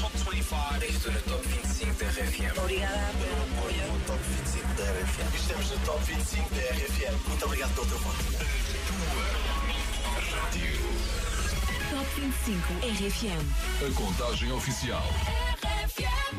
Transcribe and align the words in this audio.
Top 0.00 0.10
25. 0.16 0.84
Estou 0.88 1.12
no 1.12 1.20
Top 1.22 1.46
25 1.46 1.94
da 1.94 2.06
RFM. 2.06 2.58
Obrigada 2.58 3.12
pelo 3.18 3.42
apoio. 3.42 3.92
No 3.92 4.00
Top 4.06 4.20
25 4.22 4.74
da 4.74 4.84
RFM. 4.84 5.34
Estamos 5.34 5.70
no 5.70 5.78
Top 5.80 6.04
25 6.04 6.54
da 6.54 6.60
RFM. 6.62 7.28
Muito 7.28 7.44
obrigado 7.44 7.74
pelo 7.74 7.86
teu 7.86 7.98
voto. 7.98 8.24
Top 11.90 12.20
25 12.20 12.72
RFM. 12.82 13.44
A 13.86 13.94
contagem 13.94 14.52
oficial. 14.52 15.04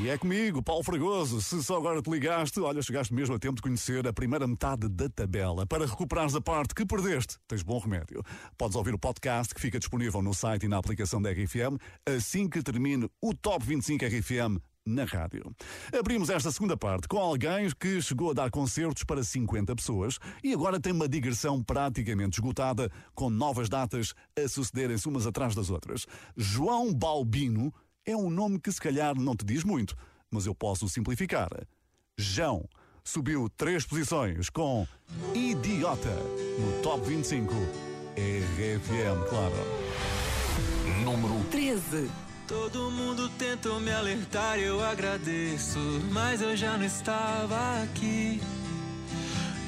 E 0.01 0.09
é 0.09 0.17
comigo, 0.17 0.61
Paulo 0.61 0.83
Fragoso. 0.83 1.39
Se 1.39 1.63
só 1.63 1.77
agora 1.77 2.01
te 2.01 2.09
ligaste, 2.09 2.59
olha, 2.59 2.81
chegaste 2.81 3.13
mesmo 3.13 3.35
a 3.35 3.39
tempo 3.39 3.55
de 3.55 3.61
conhecer 3.61 4.05
a 4.07 4.11
primeira 4.11 4.47
metade 4.47 4.89
da 4.89 5.07
tabela. 5.07 5.67
Para 5.67 5.85
recuperares 5.85 6.35
a 6.35 6.41
parte 6.41 6.73
que 6.73 6.85
perdeste, 6.85 7.37
tens 7.47 7.61
bom 7.61 7.77
remédio. 7.77 8.23
Podes 8.57 8.75
ouvir 8.75 8.93
o 8.95 8.99
podcast 8.99 9.53
que 9.53 9.61
fica 9.61 9.77
disponível 9.77 10.21
no 10.21 10.33
site 10.33 10.63
e 10.63 10.67
na 10.67 10.77
aplicação 10.77 11.21
da 11.21 11.31
RFM 11.31 11.77
assim 12.05 12.49
que 12.49 12.63
termine 12.63 13.07
o 13.21 13.33
Top 13.33 13.63
25 13.63 14.03
RFM 14.05 14.59
na 14.85 15.05
rádio. 15.05 15.43
Abrimos 15.97 16.29
esta 16.29 16.51
segunda 16.51 16.75
parte 16.75 17.07
com 17.07 17.17
alguém 17.17 17.69
que 17.79 18.01
chegou 18.01 18.31
a 18.31 18.33
dar 18.33 18.51
concertos 18.51 19.03
para 19.03 19.23
50 19.23 19.75
pessoas 19.75 20.19
e 20.43 20.53
agora 20.53 20.79
tem 20.79 20.91
uma 20.91 21.07
digressão 21.07 21.63
praticamente 21.63 22.39
esgotada, 22.39 22.91
com 23.13 23.29
novas 23.29 23.69
datas 23.69 24.13
a 24.37 24.47
sucederem-se 24.47 25.07
umas 25.07 25.25
atrás 25.25 25.55
das 25.55 25.69
outras. 25.69 26.05
João 26.35 26.93
Balbino 26.93 27.73
é 28.05 28.15
um 28.15 28.29
nome 28.29 28.59
que 28.59 28.71
se 28.71 28.81
calhar 28.81 29.15
não 29.15 29.35
te 29.35 29.45
diz 29.45 29.63
muito, 29.63 29.95
mas 30.29 30.45
eu 30.45 30.55
posso 30.55 30.87
simplificar. 30.89 31.49
João 32.17 32.67
subiu 33.03 33.49
três 33.57 33.85
posições 33.85 34.49
com 34.49 34.87
Idiota 35.33 36.15
no 36.59 36.81
Top 36.81 37.05
25. 37.05 37.53
RFM, 38.15 39.27
claro. 39.29 39.55
Número 41.03 41.43
13. 41.49 42.09
Todo 42.47 42.91
mundo 42.91 43.29
tentou 43.29 43.79
me 43.79 43.91
alertar, 43.91 44.59
eu 44.59 44.83
agradeço, 44.83 45.79
mas 46.11 46.41
eu 46.41 46.55
já 46.55 46.77
não 46.77 46.85
estava 46.85 47.81
aqui. 47.81 48.39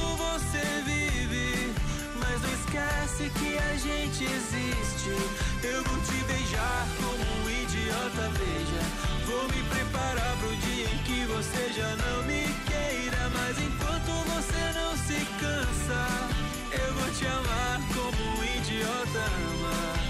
enquanto 0.00 0.16
você 0.16 0.62
vive. 0.84 1.72
Mas 2.18 2.40
não 2.42 2.52
esquece 2.52 3.30
que 3.38 3.58
a 3.58 3.76
gente 3.76 4.24
existe. 4.24 5.10
Eu 5.62 5.82
vou 5.84 6.00
te 6.00 6.24
beijar 6.24 6.86
como 6.96 7.44
um 7.44 7.50
idiota, 7.50 8.30
veja. 8.38 8.82
Vou 9.26 9.44
me 9.48 9.62
preparar 9.68 10.36
pro 10.38 10.56
dia 10.56 10.86
em 10.86 10.98
que 11.04 11.24
você 11.26 11.72
já 11.72 11.96
não 11.96 12.22
me 12.24 12.44
queira. 12.66 13.30
Mas 13.34 13.58
enquanto 13.58 14.10
você 14.32 14.72
não 14.74 14.96
se 14.96 15.24
cansa, 15.38 16.28
eu 16.72 16.94
vou 16.94 17.10
te 17.12 17.26
amar 17.26 17.80
como 17.94 18.40
um 18.40 18.44
idiota 18.44 19.18
ama. 19.18 20.09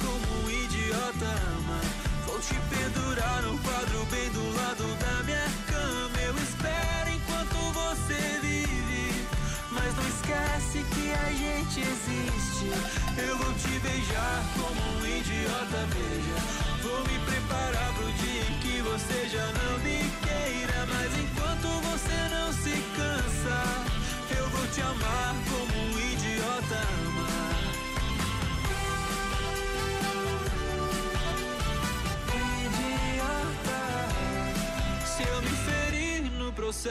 Vou 2.25 2.39
te 2.39 2.55
pendurar 2.55 3.43
no 3.43 3.55
quadro 3.59 4.05
bem 4.09 4.27
do 4.31 4.55
lado 4.55 4.83
da 4.97 5.23
minha 5.23 5.47
cama. 5.67 6.19
Eu 6.19 6.35
espero 6.35 7.09
enquanto 7.11 7.55
você 7.73 8.39
vive. 8.41 9.27
Mas 9.69 9.95
não 9.95 10.07
esquece 10.07 10.83
que 10.95 11.11
a 11.11 11.31
gente 11.31 11.81
existe. 11.81 13.21
Eu 13.21 13.37
vou 13.37 13.53
te 13.53 13.79
beijar 13.79 14.43
como 14.55 14.81
um 14.97 15.05
idiota, 15.05 15.85
veja. 15.93 16.50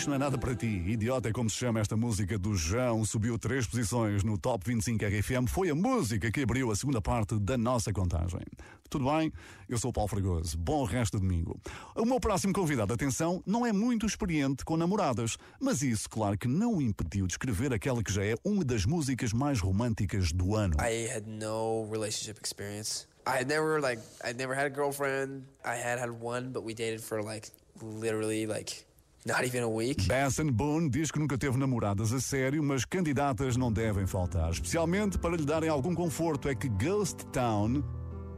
Isto 0.00 0.08
não 0.08 0.16
é 0.16 0.18
nada 0.18 0.38
para 0.38 0.54
ti. 0.54 0.66
Idiota 0.66 1.28
é 1.28 1.32
como 1.32 1.50
se 1.50 1.56
chama 1.56 1.78
esta 1.78 1.94
música 1.94 2.38
do 2.38 2.56
João. 2.56 3.04
Subiu 3.04 3.38
três 3.38 3.66
posições 3.66 4.24
no 4.24 4.38
Top 4.38 4.64
25 4.66 5.04
RFM. 5.04 5.46
Foi 5.46 5.68
a 5.68 5.74
música 5.74 6.32
que 6.32 6.40
abriu 6.40 6.70
a 6.70 6.76
segunda 6.76 7.02
parte 7.02 7.38
da 7.38 7.58
nossa 7.58 7.92
contagem. 7.92 8.40
Tudo 8.88 9.04
bem? 9.10 9.30
Eu 9.68 9.76
sou 9.76 9.90
o 9.90 9.92
Paulo 9.92 10.08
Fragoso. 10.08 10.56
Bom 10.56 10.84
resto 10.84 11.18
de 11.18 11.22
domingo. 11.22 11.60
O 11.94 12.06
meu 12.06 12.18
próximo 12.18 12.54
convidado, 12.54 12.94
atenção, 12.94 13.42
não 13.44 13.66
é 13.66 13.74
muito 13.74 14.06
experiente 14.06 14.64
com 14.64 14.74
namoradas. 14.74 15.36
Mas 15.60 15.82
isso, 15.82 16.08
claro 16.08 16.38
que 16.38 16.48
não 16.48 16.76
o 16.76 16.82
impediu 16.82 17.26
de 17.26 17.34
escrever 17.34 17.70
aquela 17.74 18.02
que 18.02 18.10
já 18.10 18.24
é 18.24 18.36
uma 18.42 18.64
das 18.64 18.86
músicas 18.86 19.34
mais 19.34 19.60
românticas 19.60 20.32
do 20.32 20.56
ano. 20.56 20.76
I 20.80 21.10
had 21.14 21.26
no 21.26 21.86
relationship 21.90 22.40
experience. 22.42 23.06
I 23.26 23.44
never 23.44 23.82
like 23.82 24.00
I 24.24 24.32
never 24.32 24.56
had 24.56 24.64
a 24.64 24.74
girlfriend. 24.74 25.44
I 25.62 25.76
had 25.76 25.98
had 26.00 26.10
one, 26.10 26.52
but 26.52 26.64
we 26.64 26.72
dated 26.72 27.02
for 27.02 27.22
like 27.22 27.50
literally 27.82 28.46
like 28.46 28.86
not 29.26 29.44
even 29.44 29.62
a 29.62 29.68
week. 29.68 30.06
Basson 30.06 30.50
Boone 30.50 30.88
diz 30.88 31.10
que 31.10 31.18
nunca 31.18 31.36
teve 31.36 31.56
namoradas 31.58 32.12
a 32.12 32.20
sério, 32.20 32.62
mas 32.62 32.84
candidatas 32.84 33.56
não 33.56 33.72
devem 33.72 34.06
faltar. 34.06 34.50
Especialmente 34.50 35.18
para 35.18 35.36
lhe 35.36 35.44
darem 35.44 35.68
algum 35.68 35.94
conforto, 35.94 36.48
é 36.48 36.54
que 36.54 36.68
Ghost 36.68 37.24
Town 37.26 37.82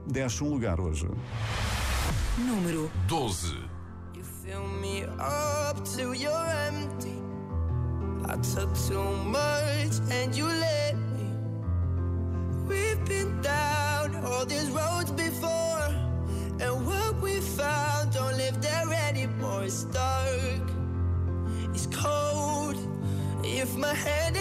desce 0.06 0.43
um 0.43 0.50
lugar 0.50 0.81
hoje. 0.81 1.08
Número 2.38 2.90
12. 3.06 3.56
You 4.14 4.25
fill 4.44 4.67
me 4.81 5.05
up 5.05 5.81
till 5.84 6.14
you're 6.14 6.50
empty. 6.69 7.20
I 8.25 8.37
took 8.37 8.73
too 8.88 9.02
much 9.26 10.00
and 10.11 10.34
you 10.37 10.46
let 10.46 10.71
my 23.82 23.94
hand 23.94 24.31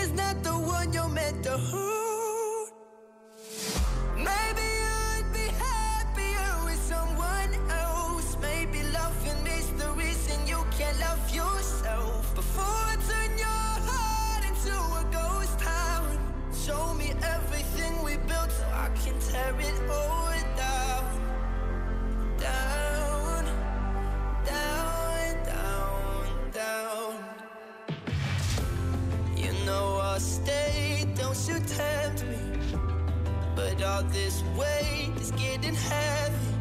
But 34.01 34.13
this 34.13 34.44
weight 34.57 35.13
is 35.21 35.30
getting 35.30 35.75
heavy. 35.75 36.56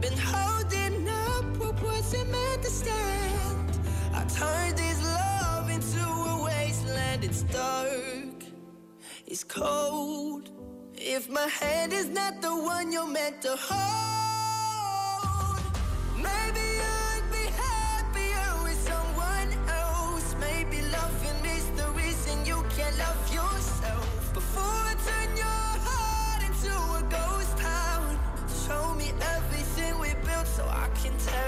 Been 0.00 0.18
holding 0.18 1.08
up 1.08 1.44
what 1.58 1.80
wasn't 1.80 2.28
meant 2.28 2.60
to 2.64 2.70
stand. 2.70 3.78
I 4.12 4.24
turned 4.24 4.76
this 4.76 5.00
love 5.04 5.70
into 5.70 6.00
a 6.02 6.42
wasteland. 6.44 7.22
It's 7.22 7.42
dark, 7.42 8.42
it's 9.28 9.44
cold. 9.44 10.50
If 10.96 11.28
my 11.28 11.46
hand 11.46 11.92
is 11.92 12.08
not 12.08 12.42
the 12.42 12.56
one 12.56 12.90
you're 12.90 13.06
meant 13.06 13.40
to 13.42 13.54
hold, 13.56 14.03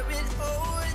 can 0.03 0.09
tear 0.09 0.21
it 0.21 0.41
all 0.41 0.86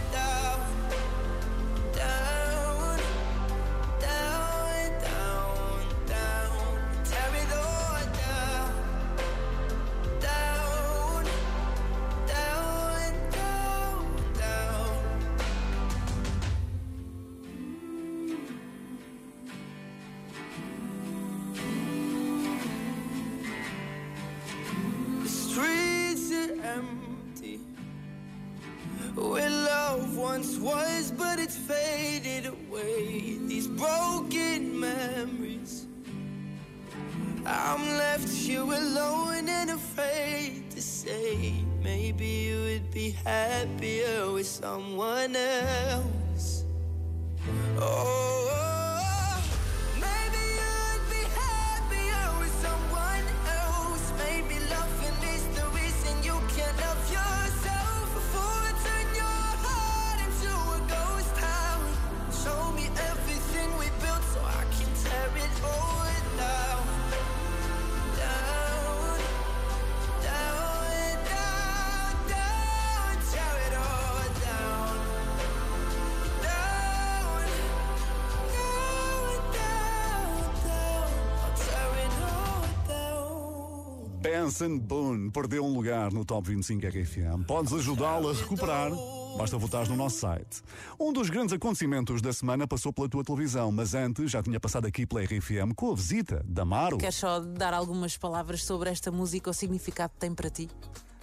Benson 84.62 84.78
Boone 84.78 85.32
perdeu 85.32 85.66
um 85.66 85.74
lugar 85.74 86.14
no 86.14 86.24
Top 86.24 86.48
25 86.48 86.86
RFM. 86.86 87.46
Podes 87.48 87.74
ajudá-lo 87.74 88.30
a 88.30 88.34
recuperar. 88.34 88.92
Basta 89.36 89.58
votar 89.58 89.88
no 89.90 89.96
nosso 89.96 90.20
site. 90.20 90.62
Um 91.00 91.12
dos 91.12 91.32
grandes 91.32 91.54
acontecimentos 91.54 92.22
da 92.22 92.32
semana 92.32 92.68
passou 92.68 92.94
pela 92.94 93.10
tua 93.10 93.24
televisão, 93.24 93.72
mas 93.72 93.96
antes 93.96 94.30
já 94.30 94.44
tinha 94.44 94.60
passado 94.60 94.86
aqui 94.86 95.08
pela 95.08 95.24
RFM 95.24 95.74
com 95.76 95.92
a 95.92 95.96
visita 95.96 96.44
da 96.46 96.62
Amaro. 96.62 97.00
Queres 97.00 97.16
só 97.16 97.40
dar 97.40 97.74
algumas 97.74 98.16
palavras 98.18 98.64
sobre 98.64 98.92
esta 98.92 99.10
música, 99.10 99.50
o 99.50 99.54
significado 99.54 100.14
que 100.14 100.20
tem 100.20 100.36
para 100.36 100.50
ti? 100.50 100.70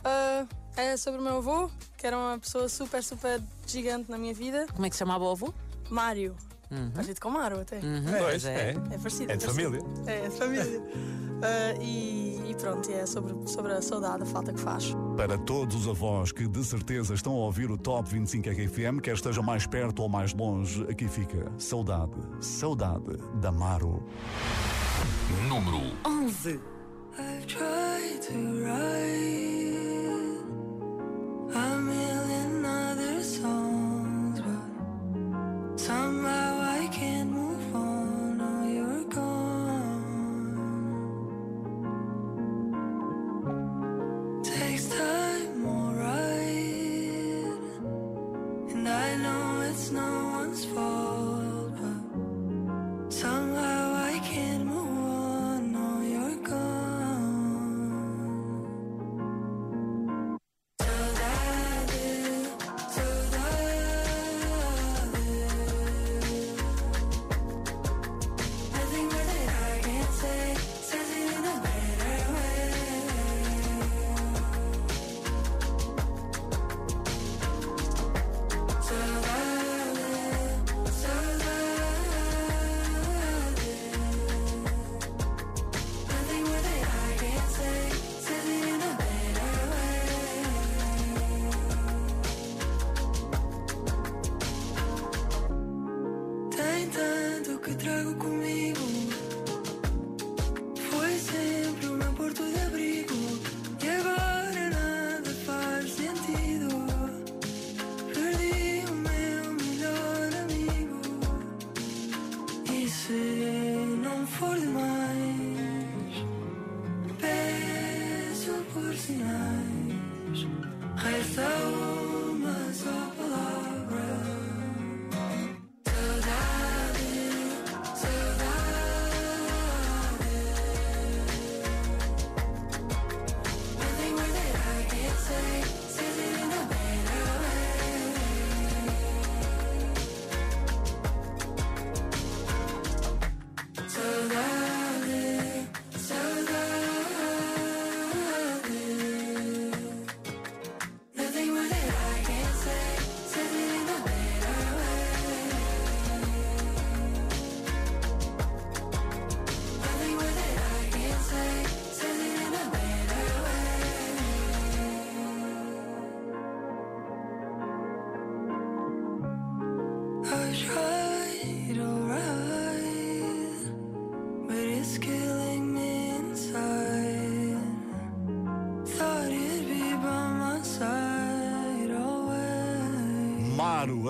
Ah, 0.03 0.45
é 0.77 0.97
sobre 0.97 1.21
o 1.21 1.23
meu 1.23 1.37
avô, 1.37 1.71
que 1.97 2.09
era 2.09 2.19
uma 2.19 2.39
pessoa 2.41 2.69
super, 2.69 3.05
super 3.05 3.41
gigante 3.69 4.11
na 4.11 4.19
minha 4.19 4.35
vida. 4.35 4.67
Como 4.73 4.85
é 4.85 4.91
que 4.91 4.97
se 4.97 5.01
chamava 5.01 5.25
o 5.25 5.31
avô? 5.31 5.55
Mário. 5.91 6.35
Parecido 6.93 7.21
com 7.21 7.31
Mário 7.31 7.61
até. 7.61 7.81
Pois 8.19 8.45
é. 8.45 8.71
É 8.91 8.99
parecido. 8.99 9.33
É 9.33 9.37
de 9.37 9.47
parecido. 9.47 9.79
família. 9.79 9.81
É, 10.07 10.27
é 10.27 10.29
de 10.29 10.37
família. 10.37 10.83
Ah, 11.41 11.73
e, 11.81 12.38
e 12.49 12.55
pronto, 12.55 12.91
é 12.91 13.05
sobre, 13.05 13.35
sobre 13.47 13.73
a 13.73 13.83
saudade, 13.83 14.23
a 14.23 14.27
falta 14.27 14.53
que 14.53 14.61
faz. 14.61 14.97
Para 15.17 15.37
todos 15.37 15.77
os 15.77 15.89
avós 15.89 16.33
que 16.33 16.49
de 16.49 16.65
certeza 16.65 17.15
estão 17.15 17.35
a 17.35 17.37
ouvir 17.37 17.71
o 17.71 17.77
Top 17.77 18.09
25 18.09 18.49
RFM, 18.49 19.01
quer 19.03 19.15
esteja 19.15 19.43
mais 19.43 19.67
perto 19.67 20.03
ou 20.03 20.09
mais 20.09 20.33
longe, 20.33 20.83
aqui 20.85 21.07
fica 21.07 21.53
Saudade, 21.59 22.17
Saudade 22.41 23.19
da 23.35 23.51
Amaro. 23.51 24.03
Número 25.49 25.81
11. 26.07 26.61
I've 27.19 27.47
tried 27.47 28.23
to 28.23 28.65
write 28.65 29.48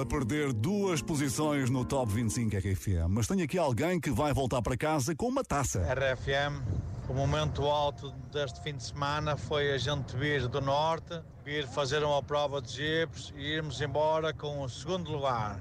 perder 0.08 0.54
duas 0.54 1.02
posições 1.02 1.68
no 1.68 1.84
Top 1.84 2.10
25 2.10 2.56
RFM. 2.56 3.08
Mas 3.10 3.26
tenho 3.26 3.44
aqui 3.44 3.58
alguém 3.58 4.00
que 4.00 4.10
vai 4.10 4.32
voltar 4.32 4.62
para 4.62 4.76
casa 4.76 5.14
com 5.14 5.26
uma 5.26 5.44
taça. 5.44 5.80
RFM, 5.80 6.62
o 7.08 7.12
momento 7.12 7.62
alto 7.66 8.10
deste 8.32 8.62
fim 8.62 8.74
de 8.74 8.82
semana 8.82 9.36
foi 9.36 9.72
a 9.72 9.78
gente 9.78 10.16
vir 10.16 10.48
do 10.48 10.60
norte, 10.62 11.20
vir 11.44 11.66
fazer 11.68 12.02
uma 12.02 12.22
prova 12.22 12.62
de 12.62 12.72
jipes 12.72 13.32
e 13.36 13.42
irmos 13.42 13.80
embora 13.82 14.32
com 14.32 14.62
o 14.62 14.68
segundo 14.68 15.12
lugar. 15.12 15.60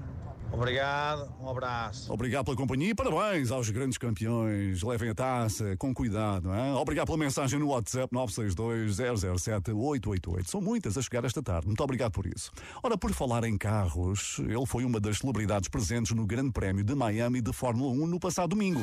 Obrigado, 0.52 1.32
um 1.40 1.50
abraço. 1.50 2.12
Obrigado 2.12 2.46
pela 2.46 2.58
companhia 2.58 2.90
e 2.90 2.96
parabéns 2.96 3.52
aos 3.52 3.70
grandes 3.70 3.98
campeões. 3.98 4.82
Levem 4.82 5.10
a 5.10 5.16
taça 5.16 5.76
com 5.78 5.94
cuidado. 5.94 6.50
Hein? 6.54 6.74
Obrigado 6.74 7.08
pela 7.08 7.18
mensagem 7.18 7.60
no 7.60 7.68
WhatsApp 7.68 8.14
962-007-888. 8.16 10.48
São 10.48 10.62
muitas 10.62 10.98
a 10.98 11.02
chegar 11.02 11.26
esta 11.26 11.44
tarde. 11.44 11.68
Muito 11.68 11.84
obrigado 11.84 12.12
por 12.12 12.26
isso. 12.26 12.52
Ora, 12.82 12.98
por 12.98 13.14
falar 13.14 13.44
em 13.44 13.58
carros, 13.58 14.40
ele 14.40 14.66
foi 14.66 14.84
uma 14.84 15.00
das 15.00 15.20
celebridades 15.20 15.70
presentes 15.70 16.16
no 16.16 16.26
Grande 16.26 16.52
Prémio 16.52 16.84
de 16.84 16.96
Miami 16.96 17.40
de 17.42 17.54
Fórmula 17.54 17.92
1 17.92 18.08
no 18.08 18.20
passado 18.20 18.50
domingo. 18.50 18.82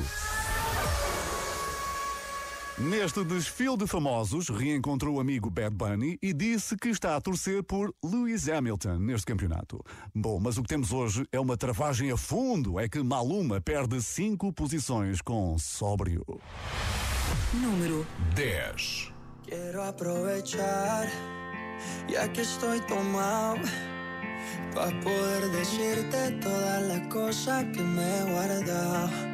Neste 2.76 3.22
desfile 3.22 3.76
de 3.76 3.86
famosos, 3.86 4.48
reencontrou 4.48 5.14
o 5.14 5.20
amigo 5.20 5.48
Bad 5.48 5.76
Bunny 5.76 6.18
e 6.20 6.32
disse 6.32 6.76
que 6.76 6.88
está 6.88 7.14
a 7.14 7.20
torcer 7.20 7.62
por 7.62 7.94
Lewis 8.02 8.48
Hamilton 8.48 8.98
neste 8.98 9.26
campeonato. 9.26 9.80
Bom, 10.12 10.40
mas 10.40 10.58
o 10.58 10.62
que 10.62 10.70
temos 10.70 10.92
hoje 10.92 11.24
é 11.30 11.38
uma 11.38 11.56
travagem 11.56 12.10
a 12.10 12.16
fundo. 12.16 12.80
É 12.80 12.88
que 12.88 13.00
Maluma 13.00 13.60
perde 13.60 14.02
cinco 14.02 14.52
posições 14.52 15.20
com 15.22 15.56
sóbrio. 15.56 16.24
Número 17.52 18.04
10. 18.34 19.12
Quiero 19.44 19.80
aprovechar, 19.80 21.08
ya 22.08 22.26
que 22.26 22.40
estoy 22.40 22.80
tomado, 22.88 23.60
para 24.74 24.90
poder 25.00 25.48
decirte 25.52 26.32
todas 26.42 26.82
las 26.88 27.06
cosas 27.06 27.62
que 27.72 27.82
me 27.82 28.02
he 28.02 28.32
guardado. 28.32 29.33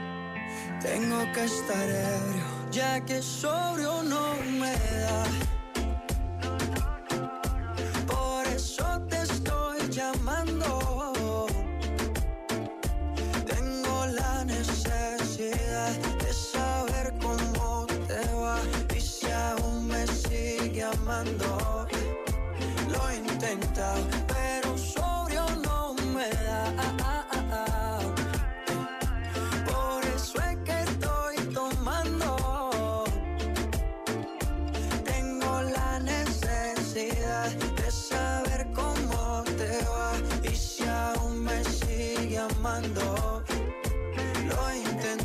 Tengo 0.83 1.19
que 1.33 1.43
estar 1.43 1.89
ebrio, 1.89 2.43
ya 2.71 2.99
que 3.05 3.21
sobrio 3.21 4.01
no 4.01 4.35
me 4.59 4.73
da. 5.03 5.23
Por 8.07 8.47
eso 8.47 8.99
te 9.07 9.21
estoy 9.21 9.77
llamando. 9.89 11.45
Tengo 13.45 14.05
la 14.07 14.43
necesidad 14.43 15.91
de 16.23 16.33
saber 16.33 17.13
cómo 17.21 17.85
te 18.07 18.33
va 18.33 18.57
y 18.95 18.99
si 18.99 19.29
aún 19.31 19.87
me 19.87 20.07
sigue 20.07 20.83
amando. 20.83 21.87
Lo 22.89 23.09
he 23.09 23.17
intentado, 23.17 24.03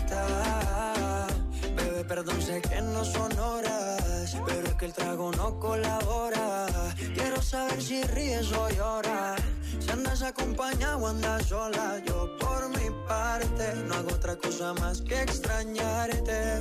intentado, 0.06 1.26
bebé, 1.74 2.04
perdón, 2.04 2.40
sé 2.40 2.60
que 2.60 2.80
no 2.80 3.04
son 3.04 3.36
horas, 3.38 4.36
pero 4.46 4.66
es 4.66 4.74
que 4.74 4.86
el 4.86 4.92
trago 4.92 5.30
no 5.32 5.58
colabora. 5.58 6.66
Quiero 7.14 7.42
saber 7.42 7.82
si 7.82 8.02
ríes 8.04 8.52
o 8.52 8.68
lloras. 8.70 9.40
Si 9.80 9.90
andas 9.90 10.22
acompañado 10.22 10.98
o 10.98 11.08
andas 11.08 11.46
sola, 11.46 12.02
yo 12.06 12.36
por 12.38 12.68
mi 12.70 12.90
parte 13.08 13.74
no 13.86 13.94
hago 13.94 14.14
otra 14.14 14.36
cosa 14.36 14.74
más 14.74 15.02
que 15.02 15.22
extrañarte. 15.22 16.60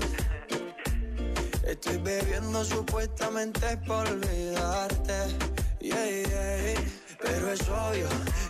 Estoy 1.65 1.97
bebiendo 1.97 2.63
supuestamente 2.63 3.77
por 3.85 4.07
olvidarte. 4.07 5.37
Yeah, 5.79 6.05
yeah. 6.05 7.04
Pero 7.21 7.51
es 7.51 7.61
obvio 7.69 8.07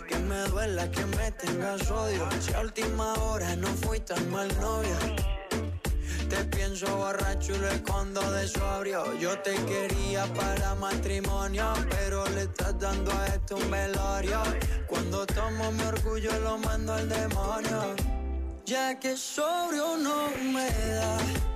que 0.08 0.18
me 0.18 0.42
duela 0.48 0.90
que 0.90 1.04
me 1.06 1.30
tengas 1.32 1.90
odio. 1.90 2.28
Si 2.40 2.52
a 2.52 2.60
última 2.60 3.14
hora 3.14 3.56
no 3.56 3.68
fui 3.68 4.00
tan 4.00 4.30
mal 4.30 4.48
novia. 4.60 4.98
Te 6.28 6.44
pienso 6.44 6.86
borracho 6.96 7.54
y 7.54 7.58
lo 7.58 7.68
escondo 7.68 8.20
de 8.32 8.48
sobrio. 8.48 9.16
Yo 9.18 9.38
te 9.40 9.54
quería 9.66 10.26
para 10.34 10.74
matrimonio, 10.74 11.72
pero 11.88 12.28
le 12.30 12.42
estás 12.42 12.78
dando 12.80 13.12
a 13.12 13.26
esto 13.26 13.56
un 13.56 13.70
velorio. 13.70 14.42
Cuando 14.88 15.24
tomo 15.26 15.70
mi 15.72 15.82
orgullo 15.84 16.38
lo 16.40 16.58
mando 16.58 16.94
al 16.94 17.08
demonio. 17.08 17.94
Ya 18.64 18.98
que 18.98 19.16
sobrio 19.16 19.96
no 19.96 20.30
me 20.52 20.68
da. 20.68 21.55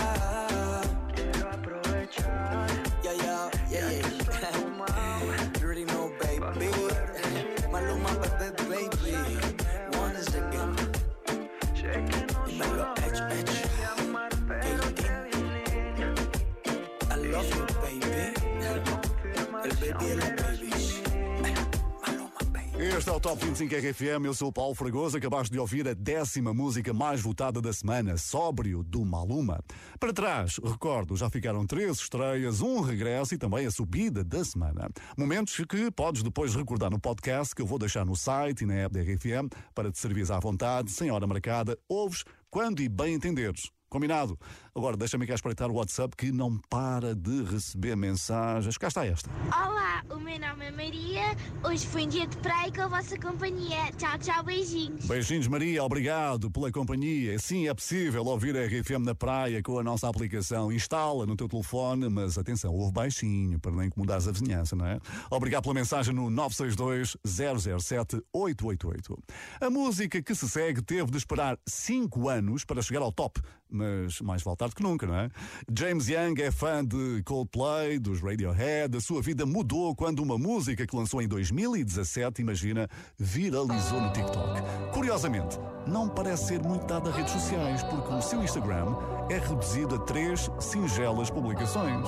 Top 23.21 23.45
25 23.45 23.75
RFM, 23.75 24.25
eu 24.25 24.33
sou 24.33 24.47
o 24.47 24.51
Paulo 24.51 24.73
Fragoso, 24.73 25.15
acabaste 25.15 25.51
de 25.51 25.59
ouvir 25.59 25.87
a 25.87 25.93
décima 25.93 26.55
música 26.55 26.91
mais 26.91 27.21
votada 27.21 27.61
da 27.61 27.71
semana, 27.71 28.17
Sóbrio, 28.17 28.81
do 28.83 29.05
Maluma. 29.05 29.63
Para 29.99 30.11
trás, 30.11 30.57
recordo, 30.57 31.15
já 31.15 31.29
ficaram 31.29 31.63
três 31.67 31.99
estreias, 31.99 32.61
um 32.61 32.81
regresso 32.81 33.35
e 33.35 33.37
também 33.37 33.67
a 33.67 33.71
subida 33.71 34.23
da 34.23 34.43
semana. 34.43 34.89
Momentos 35.15 35.55
que 35.69 35.91
podes 35.91 36.23
depois 36.23 36.55
recordar 36.55 36.89
no 36.89 36.99
podcast 36.99 37.53
que 37.53 37.61
eu 37.61 37.67
vou 37.67 37.77
deixar 37.77 38.03
no 38.03 38.15
site 38.15 38.61
e 38.61 38.65
na 38.65 38.73
app 38.73 38.95
da 38.95 39.01
RFM 39.01 39.53
para 39.75 39.91
te 39.91 39.99
servires 39.99 40.31
à 40.31 40.39
vontade, 40.39 40.89
sem 40.89 41.11
hora 41.11 41.27
marcada, 41.27 41.77
ouves 41.87 42.23
quando 42.49 42.81
e 42.81 42.89
bem 42.89 43.13
entenderes. 43.13 43.69
Combinado? 43.87 44.39
Agora 44.73 44.95
deixa-me 44.95 45.27
cá 45.27 45.35
espreitar 45.35 45.69
o 45.69 45.73
WhatsApp 45.73 46.15
que 46.15 46.31
não 46.31 46.57
para 46.69 47.13
de 47.13 47.43
receber 47.43 47.97
mensagens. 47.97 48.77
Cá 48.77 48.87
está 48.87 49.05
esta. 49.05 49.29
Olá, 49.47 50.01
o 50.09 50.17
meu 50.17 50.39
nome 50.39 50.65
é 50.65 50.71
Maria. 50.71 51.35
Hoje 51.61 51.85
foi 51.85 52.05
um 52.05 52.07
dia 52.07 52.25
de 52.25 52.37
praia 52.37 52.71
com 52.71 52.83
a 52.83 52.87
vossa 52.87 53.19
companhia. 53.19 53.91
Tchau, 53.97 54.17
tchau, 54.19 54.41
beijinhos. 54.45 55.05
Beijinhos, 55.05 55.49
Maria, 55.49 55.83
obrigado 55.83 56.49
pela 56.49 56.71
companhia. 56.71 57.37
Sim, 57.37 57.67
é 57.67 57.73
possível 57.73 58.23
ouvir 58.23 58.55
a 58.55 58.65
RFM 58.65 59.03
na 59.03 59.13
praia 59.13 59.61
com 59.61 59.77
a 59.77 59.83
nossa 59.83 60.07
aplicação. 60.07 60.71
Instala 60.71 61.25
no 61.25 61.35
teu 61.35 61.49
telefone, 61.49 62.07
mas 62.07 62.37
atenção, 62.37 62.73
ouve 62.73 62.93
baixinho 62.93 63.59
para 63.59 63.73
não 63.73 63.83
incomodares 63.83 64.25
a 64.25 64.31
vizinhança, 64.31 64.73
não 64.73 64.85
é? 64.85 65.01
Obrigado 65.29 65.63
pela 65.63 65.75
mensagem 65.75 66.15
no 66.15 66.29
962-007-888. 66.29 69.17
A 69.59 69.69
música 69.69 70.21
que 70.21 70.33
se 70.33 70.49
segue 70.49 70.81
teve 70.81 71.11
de 71.11 71.17
esperar 71.17 71.59
5 71.67 72.29
anos 72.29 72.63
para 72.63 72.81
chegar 72.81 73.01
ao 73.01 73.11
top, 73.11 73.41
mas 73.69 74.21
mais 74.21 74.41
vale 74.41 74.60
tarde 74.61 74.75
que 74.75 74.83
nunca, 74.83 75.07
não 75.07 75.15
é? 75.15 75.29
James 75.75 76.07
Young 76.07 76.39
é 76.39 76.51
fã 76.51 76.85
de 76.85 77.23
Coldplay, 77.23 77.97
dos 77.97 78.21
Radiohead, 78.21 78.95
a 78.95 79.01
sua 79.01 79.19
vida 79.19 79.43
mudou 79.43 79.95
quando 79.95 80.19
uma 80.19 80.37
música 80.37 80.85
que 80.85 80.95
lançou 80.95 81.19
em 81.19 81.27
2017, 81.27 82.43
imagina, 82.43 82.87
viralizou 83.17 83.99
no 83.99 84.13
TikTok. 84.13 84.61
Curiosamente, 84.93 85.57
não 85.87 86.07
parece 86.07 86.49
ser 86.49 86.61
muito 86.61 86.85
dado 86.85 87.09
a 87.09 87.11
redes 87.11 87.33
sociais, 87.33 87.81
porque 87.81 88.13
o 88.13 88.21
seu 88.21 88.43
Instagram 88.43 88.95
é 89.31 89.39
reduzido 89.39 89.95
a 89.95 89.99
três 89.99 90.47
singelas 90.59 91.31
publicações. 91.31 92.07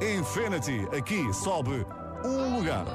Infinity, 0.00 0.88
aqui 0.96 1.30
sobe 1.34 1.84
um 2.24 2.56
lugar. 2.56 2.86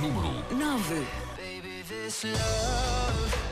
Número 0.00 0.32
9. 0.56 0.94
Baby, 1.36 1.84
this 1.86 2.24
love, 2.24 3.51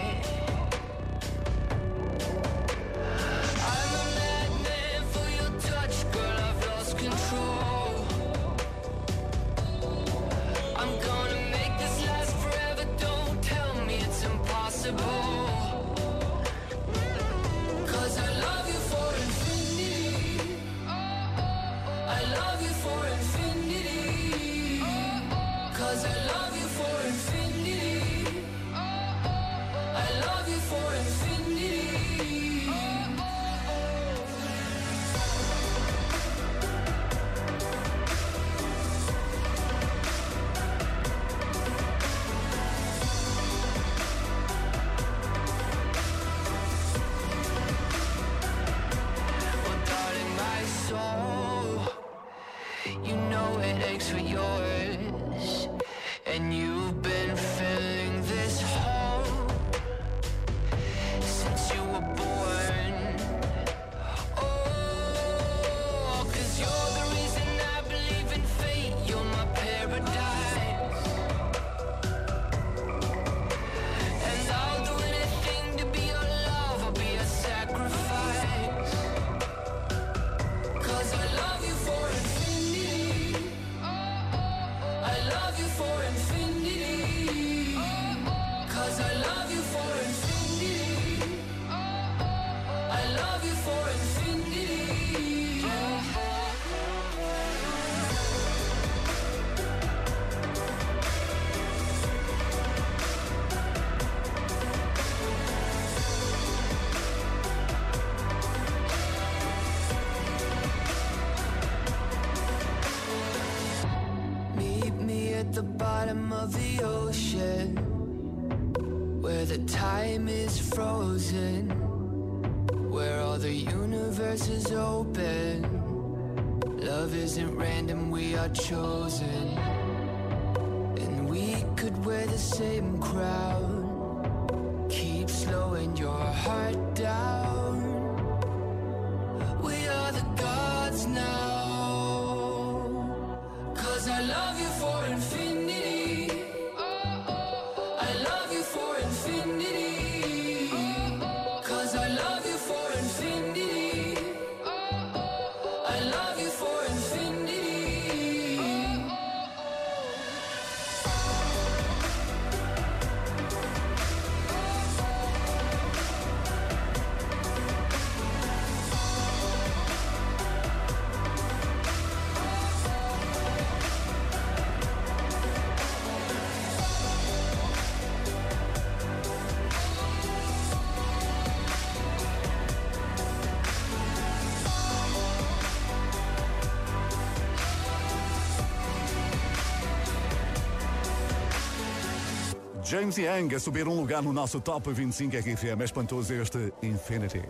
James 192.91 193.17
Young 193.17 193.55
a 193.55 193.59
subir 193.59 193.87
um 193.87 193.95
lugar 193.95 194.21
no 194.21 194.33
nosso 194.33 194.59
Top 194.59 194.91
25 194.91 195.37
RFM. 195.37 195.79
É 195.79 195.85
espantoso 195.85 196.33
este 196.33 196.73
Infinity. 196.83 197.41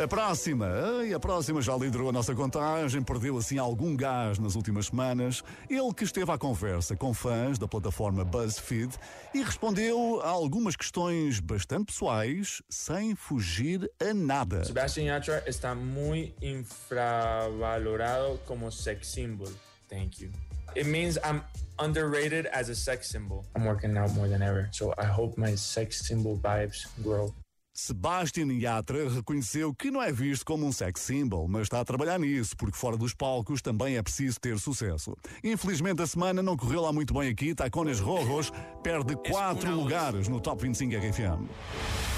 A 0.00 0.06
próxima, 0.06 0.68
ai, 1.00 1.12
a 1.12 1.18
próxima 1.18 1.60
já 1.60 1.76
liderou 1.76 2.10
a 2.10 2.12
nossa 2.12 2.32
contagem, 2.32 3.02
perdeu 3.02 3.36
assim 3.36 3.58
algum 3.58 3.96
gás 3.96 4.38
nas 4.38 4.54
últimas 4.54 4.86
semanas. 4.86 5.42
Ele 5.68 5.92
que 5.92 6.04
esteve 6.04 6.30
à 6.30 6.38
conversa 6.38 6.94
com 6.94 7.12
fãs 7.12 7.58
da 7.58 7.66
plataforma 7.66 8.24
BuzzFeed 8.24 8.94
e 9.34 9.42
respondeu 9.42 10.20
a 10.22 10.28
algumas 10.28 10.76
questões 10.76 11.40
bastante 11.40 11.86
pessoais, 11.86 12.62
sem 12.68 13.16
fugir 13.16 13.90
a 13.98 14.14
nada. 14.14 14.64
Sebastian 14.64 15.06
Yatra 15.06 15.42
está 15.44 15.74
muy 15.74 16.36
infravalorado 16.40 18.38
como 18.46 18.70
sex 18.70 19.08
symbol. 19.08 19.48
Thank 19.88 20.22
you. 20.22 20.30
It 20.78 20.86
means 20.86 21.18
I'm 21.24 21.42
underrated 21.80 22.46
as 22.52 22.68
a 22.68 22.74
sex 22.74 23.08
symbol. 23.08 23.44
I'm 23.56 23.64
working 23.64 23.98
out 23.98 24.14
more 24.14 24.28
than 24.28 24.42
ever, 24.42 24.68
so 24.70 24.94
I 24.96 25.06
hope 25.06 25.36
my 25.36 25.56
sex 25.56 26.06
symbol 26.06 26.36
vibes 26.36 26.86
grow. 27.02 27.34
Sebastian 27.74 28.48
Yatra 28.60 29.08
reconheceu 29.08 29.74
que 29.74 29.90
não 29.90 30.00
é 30.00 30.12
visto 30.12 30.44
como 30.44 30.64
um 30.66 30.72
sex 30.72 31.00
symbol, 31.00 31.48
mas 31.48 31.62
está 31.62 31.80
a 31.80 31.84
trabalhar 31.84 32.18
nisso, 32.18 32.56
porque 32.56 32.76
fora 32.76 32.96
dos 32.96 33.12
palcos 33.12 33.60
também 33.60 33.96
é 33.96 34.02
preciso 34.02 34.38
ter 34.40 34.56
sucesso. 34.58 35.16
Infelizmente 35.42 36.00
a 36.00 36.06
semana 36.06 36.42
não 36.42 36.56
correu 36.56 36.82
lá 36.82 36.92
muito 36.92 37.12
bem 37.12 37.28
aqui, 37.28 37.54
Tacones 37.56 37.98
Rojos 37.98 38.52
perde 38.82 39.16
quatro 39.28 39.72
lugares 39.74 40.28
no 40.28 40.40
Top 40.40 40.62
25 40.62 40.94
RFM. 40.96 42.17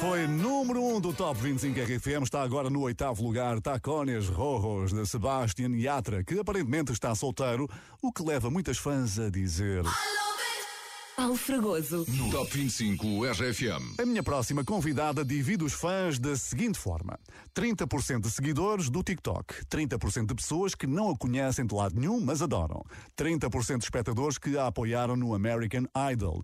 Foi 0.00 0.26
número 0.26 0.82
1 0.82 0.96
um 0.96 1.00
do 1.00 1.12
Top 1.12 1.38
25 1.38 1.78
RFM, 1.78 2.22
está 2.22 2.40
agora 2.42 2.70
no 2.70 2.80
oitavo 2.80 3.22
lugar 3.22 3.60
Tacones 3.60 4.28
Rojos 4.28 4.94
de 4.94 5.04
Sebastian 5.06 5.76
Yatra, 5.76 6.24
que 6.24 6.38
aparentemente 6.38 6.90
está 6.90 7.14
solteiro, 7.14 7.68
o 8.00 8.10
que 8.10 8.22
leva 8.22 8.50
muitas 8.50 8.78
fãs 8.78 9.18
a 9.18 9.28
dizer. 9.28 9.84
Paulo 11.14 11.36
Fragoso. 11.36 12.06
No 12.08 12.30
Top 12.30 12.50
25 12.50 13.26
RFM. 13.26 14.00
A 14.00 14.06
minha 14.06 14.22
próxima 14.22 14.64
convidada 14.64 15.22
divide 15.22 15.64
os 15.64 15.74
fãs 15.74 16.18
da 16.18 16.34
seguinte 16.34 16.78
forma: 16.78 17.18
30% 17.54 18.20
de 18.22 18.30
seguidores 18.30 18.88
do 18.88 19.02
TikTok, 19.02 19.66
30% 19.66 20.26
de 20.26 20.34
pessoas 20.34 20.74
que 20.74 20.86
não 20.86 21.10
a 21.10 21.16
conhecem 21.16 21.66
de 21.66 21.74
lado 21.74 22.00
nenhum, 22.00 22.18
mas 22.20 22.40
adoram, 22.40 22.82
30% 23.18 23.78
de 23.78 23.84
espectadores 23.84 24.38
que 24.38 24.56
a 24.56 24.68
apoiaram 24.68 25.14
no 25.14 25.34
American 25.34 25.84
Idol. 26.10 26.42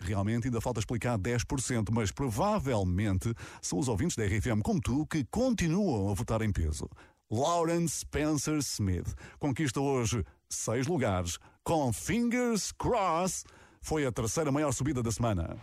Realmente 0.00 0.46
ainda 0.46 0.60
falta 0.60 0.80
explicar 0.80 1.18
10%, 1.18 1.88
mas 1.92 2.10
provavelmente 2.10 3.32
são 3.60 3.78
os 3.78 3.88
ouvintes 3.88 4.16
da 4.16 4.24
RFM 4.24 4.62
como 4.62 4.80
tu 4.80 5.06
que 5.06 5.24
continuam 5.30 6.10
a 6.10 6.14
votar 6.14 6.42
em 6.42 6.52
peso. 6.52 6.88
Lauren 7.30 7.86
Spencer 7.86 8.58
Smith 8.58 9.14
conquista 9.38 9.80
hoje 9.80 10.24
seis 10.48 10.86
lugares 10.86 11.38
com 11.62 11.92
Fingers 11.92 12.72
Cross. 12.72 13.44
Foi 13.82 14.06
a 14.06 14.12
terceira 14.12 14.50
maior 14.50 14.72
subida 14.72 15.02
da 15.02 15.12
semana. 15.12 15.56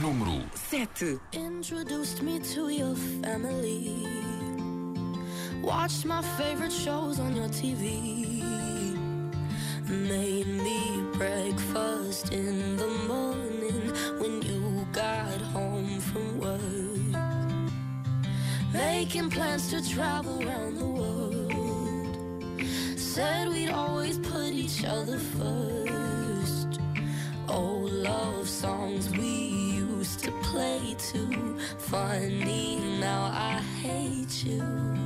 Número 0.00 0.44
7. 0.70 1.20
Introduced 1.32 2.22
me 2.22 2.40
to 2.40 2.70
your 2.70 2.96
family. 3.22 4.06
Watched 5.62 6.06
my 6.06 6.22
favorite 6.36 6.72
shows 6.72 7.20
on 7.20 7.36
your 7.36 7.48
TV. 7.48 8.75
Made 9.88 10.48
me 10.48 11.00
breakfast 11.12 12.32
in 12.32 12.76
the 12.76 12.88
morning 13.06 13.92
when 14.18 14.42
you 14.42 14.84
got 14.92 15.40
home 15.40 16.00
from 16.00 16.40
work. 16.40 17.20
Making 18.72 19.30
plans 19.30 19.70
to 19.70 19.88
travel 19.88 20.42
around 20.42 20.78
the 20.78 20.86
world. 20.86 22.18
Said 22.98 23.48
we'd 23.48 23.70
always 23.70 24.18
put 24.18 24.52
each 24.52 24.84
other 24.84 25.18
first. 25.18 26.80
Old 27.48 27.92
love 27.92 28.48
songs 28.48 29.08
we 29.10 29.78
used 29.86 30.18
to 30.24 30.32
play 30.42 30.96
too. 30.98 31.60
Funny, 31.78 32.80
now 32.98 33.30
I 33.32 33.60
hate 33.82 34.44
you. 34.44 35.05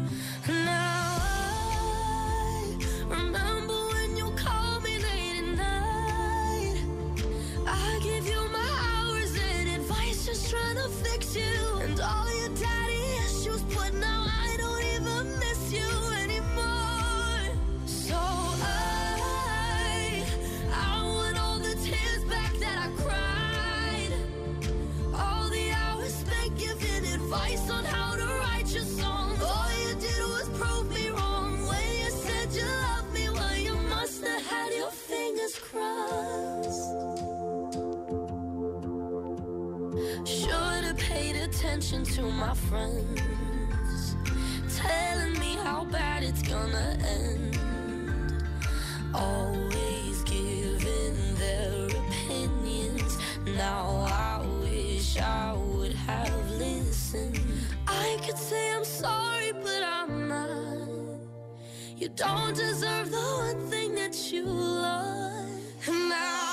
To 42.21 42.27
my 42.33 42.55
friends, 42.55 44.15
telling 44.77 45.33
me 45.41 45.57
how 45.65 45.85
bad 45.85 46.23
it's 46.23 46.43
gonna 46.43 46.99
end. 47.03 47.57
Always 49.15 50.23
giving 50.25 51.17
their 51.37 51.87
opinions. 51.87 53.17
Now 53.47 54.07
I 54.07 54.45
wish 54.63 55.19
I 55.19 55.55
would 55.55 55.95
have 55.95 56.51
listened. 56.51 57.41
I 57.87 58.19
could 58.25 58.37
say 58.37 58.75
I'm 58.75 58.85
sorry, 58.85 59.53
but 59.53 59.83
I'm 59.83 60.29
not. 60.29 60.89
You 61.97 62.11
don't 62.11 62.55
deserve 62.55 63.11
the 63.11 63.29
one 63.47 63.61
thing 63.71 63.95
that 63.95 64.31
you 64.31 64.45
love. 64.45 65.49
And 65.87 66.09
now 66.11 66.50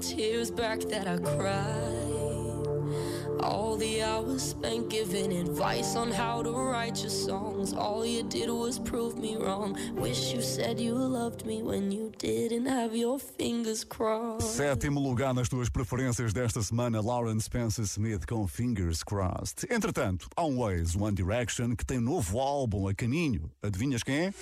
tears 0.00 0.50
back 0.50 0.80
that 0.80 1.06
I 1.06 1.18
cried. 1.18 2.00
All 3.42 3.76
the 3.76 4.02
hours 4.02 4.42
spent 4.42 4.90
giving 4.90 5.32
advice 5.32 5.96
on 5.96 6.10
how 6.10 6.42
to 6.42 6.50
write 6.50 7.00
your 7.00 7.10
songs. 7.10 7.72
All 7.72 8.04
you 8.04 8.22
did 8.22 8.50
was 8.50 8.78
prove 8.78 9.18
me 9.18 9.36
wrong. 9.36 9.76
Wish 9.94 10.34
you 10.34 10.42
said 10.42 10.78
you 10.78 10.94
loved 10.94 11.46
me 11.46 11.62
when 11.62 11.90
you 11.90 12.12
didn't 12.18 12.66
have 12.66 12.94
your 12.94 13.18
fingers 13.18 13.82
crossed. 13.84 14.56
Sétimo 14.58 15.00
lugar 15.00 15.32
nas 15.32 15.48
tuas 15.48 15.70
preferências 15.70 16.32
desta 16.34 16.62
semana, 16.62 17.00
Lauren 17.00 17.40
Spencer 17.40 17.86
Smith 17.86 18.26
com 18.26 18.46
Fingers 18.46 19.02
Crossed. 19.02 19.66
Entretanto, 19.70 20.28
há 20.36 20.44
um 20.44 20.58
Waze, 20.58 20.98
One 20.98 21.14
Direction, 21.14 21.74
que 21.74 21.84
tem 21.84 21.98
um 21.98 22.02
novo 22.02 22.38
álbum 22.38 22.88
a 22.88 22.94
caminho. 22.94 23.50
Adivinhas 23.62 24.02
quem 24.02 24.26
é? 24.26 24.34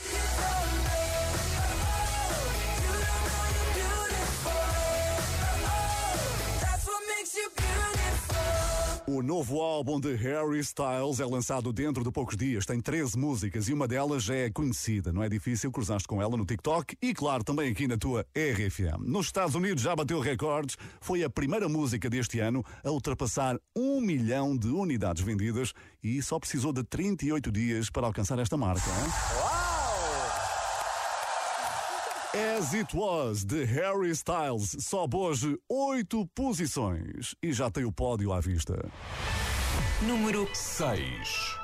O 9.18 9.22
novo 9.22 9.60
álbum 9.60 9.98
de 9.98 10.14
Harry 10.14 10.60
Styles 10.60 11.18
é 11.18 11.24
lançado 11.26 11.72
dentro 11.72 12.04
de 12.04 12.12
poucos 12.12 12.36
dias. 12.36 12.64
Tem 12.64 12.80
13 12.80 13.18
músicas 13.18 13.68
e 13.68 13.72
uma 13.72 13.88
delas 13.88 14.22
já 14.22 14.36
é 14.36 14.48
conhecida. 14.48 15.12
Não 15.12 15.24
é 15.24 15.28
difícil, 15.28 15.72
cruzaste 15.72 16.06
com 16.06 16.22
ela 16.22 16.36
no 16.36 16.46
TikTok 16.46 16.96
e, 17.02 17.12
claro, 17.12 17.42
também 17.42 17.68
aqui 17.68 17.88
na 17.88 17.98
tua 17.98 18.24
RFM. 18.32 19.00
Nos 19.00 19.26
Estados 19.26 19.56
Unidos 19.56 19.82
já 19.82 19.96
bateu 19.96 20.20
recordes. 20.20 20.76
Foi 21.00 21.24
a 21.24 21.28
primeira 21.28 21.68
música 21.68 22.08
deste 22.08 22.38
ano 22.38 22.64
a 22.84 22.92
ultrapassar 22.92 23.58
um 23.74 24.00
milhão 24.00 24.56
de 24.56 24.68
unidades 24.68 25.24
vendidas 25.24 25.72
e 26.00 26.22
só 26.22 26.38
precisou 26.38 26.72
de 26.72 26.84
38 26.84 27.50
dias 27.50 27.90
para 27.90 28.06
alcançar 28.06 28.38
esta 28.38 28.56
marca. 28.56 28.88
Hein? 28.88 29.57
As 32.38 32.72
It 32.72 32.96
Was, 32.96 33.44
de 33.44 33.64
Harry 33.64 34.10
Styles, 34.10 34.76
sobe 34.78 35.16
hoje 35.16 35.58
oito 35.68 36.24
posições 36.36 37.34
e 37.42 37.52
já 37.52 37.68
tem 37.68 37.84
o 37.84 37.90
pódio 37.90 38.32
à 38.32 38.38
vista. 38.38 38.88
Número 40.02 40.48
6. 40.54 41.58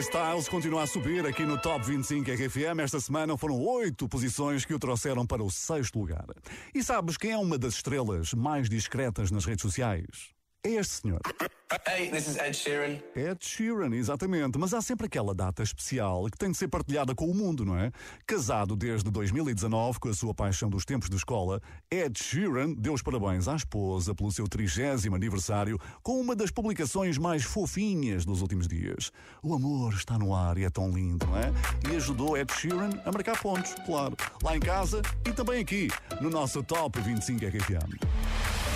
Harry 0.00 0.08
Styles 0.08 0.48
continua 0.48 0.84
a 0.84 0.86
subir 0.86 1.26
aqui 1.26 1.44
no 1.44 1.60
Top 1.60 1.84
25 1.84 2.30
RFM. 2.30 2.80
Esta 2.82 2.98
semana 2.98 3.36
foram 3.36 3.60
oito 3.60 4.08
posições 4.08 4.64
que 4.64 4.72
o 4.72 4.78
trouxeram 4.78 5.26
para 5.26 5.42
o 5.42 5.50
sexto 5.50 5.98
lugar. 5.98 6.24
E 6.74 6.82
sabes 6.82 7.18
quem 7.18 7.32
é 7.32 7.36
uma 7.36 7.58
das 7.58 7.74
estrelas 7.74 8.32
mais 8.32 8.70
discretas 8.70 9.30
nas 9.30 9.44
redes 9.44 9.60
sociais? 9.60 10.39
É 10.62 10.72
este 10.72 11.00
senhor. 11.00 11.20
Hey, 11.86 12.10
this 12.10 12.28
is 12.28 12.36
Ed 12.36 12.54
Sheeran. 12.54 12.98
Ed 13.16 13.38
Sheeran, 13.40 13.94
exatamente. 13.94 14.58
Mas 14.58 14.74
há 14.74 14.82
sempre 14.82 15.06
aquela 15.06 15.34
data 15.34 15.62
especial 15.62 16.26
que 16.26 16.36
tem 16.36 16.50
de 16.50 16.56
ser 16.58 16.68
partilhada 16.68 17.14
com 17.14 17.30
o 17.30 17.34
mundo, 17.34 17.64
não 17.64 17.78
é? 17.78 17.90
Casado 18.26 18.76
desde 18.76 19.10
2019 19.10 19.98
com 19.98 20.10
a 20.10 20.14
sua 20.14 20.34
paixão 20.34 20.68
dos 20.68 20.84
tempos 20.84 21.08
de 21.08 21.16
escola, 21.16 21.62
Ed 21.90 22.22
Sheeran 22.22 22.74
deu 22.74 22.92
os 22.92 23.00
parabéns 23.00 23.48
à 23.48 23.56
esposa 23.56 24.14
pelo 24.14 24.30
seu 24.30 24.46
trigésimo 24.46 25.16
aniversário 25.16 25.78
com 26.02 26.20
uma 26.20 26.36
das 26.36 26.50
publicações 26.50 27.16
mais 27.16 27.42
fofinhas 27.42 28.26
dos 28.26 28.42
últimos 28.42 28.68
dias. 28.68 29.10
O 29.42 29.54
amor 29.54 29.94
está 29.94 30.18
no 30.18 30.34
ar 30.34 30.58
e 30.58 30.64
é 30.64 30.70
tão 30.70 30.90
lindo, 30.90 31.24
não 31.24 31.38
é? 31.38 31.50
E 31.90 31.96
ajudou 31.96 32.36
Ed 32.36 32.52
Sheeran 32.52 32.90
a 33.06 33.10
marcar 33.10 33.40
pontos, 33.40 33.74
claro. 33.86 34.14
Lá 34.42 34.54
em 34.54 34.60
casa 34.60 35.00
e 35.26 35.32
também 35.32 35.62
aqui, 35.62 35.88
no 36.20 36.28
nosso 36.28 36.62
Top 36.62 37.00
25 37.00 37.46
RFM. 37.46 38.69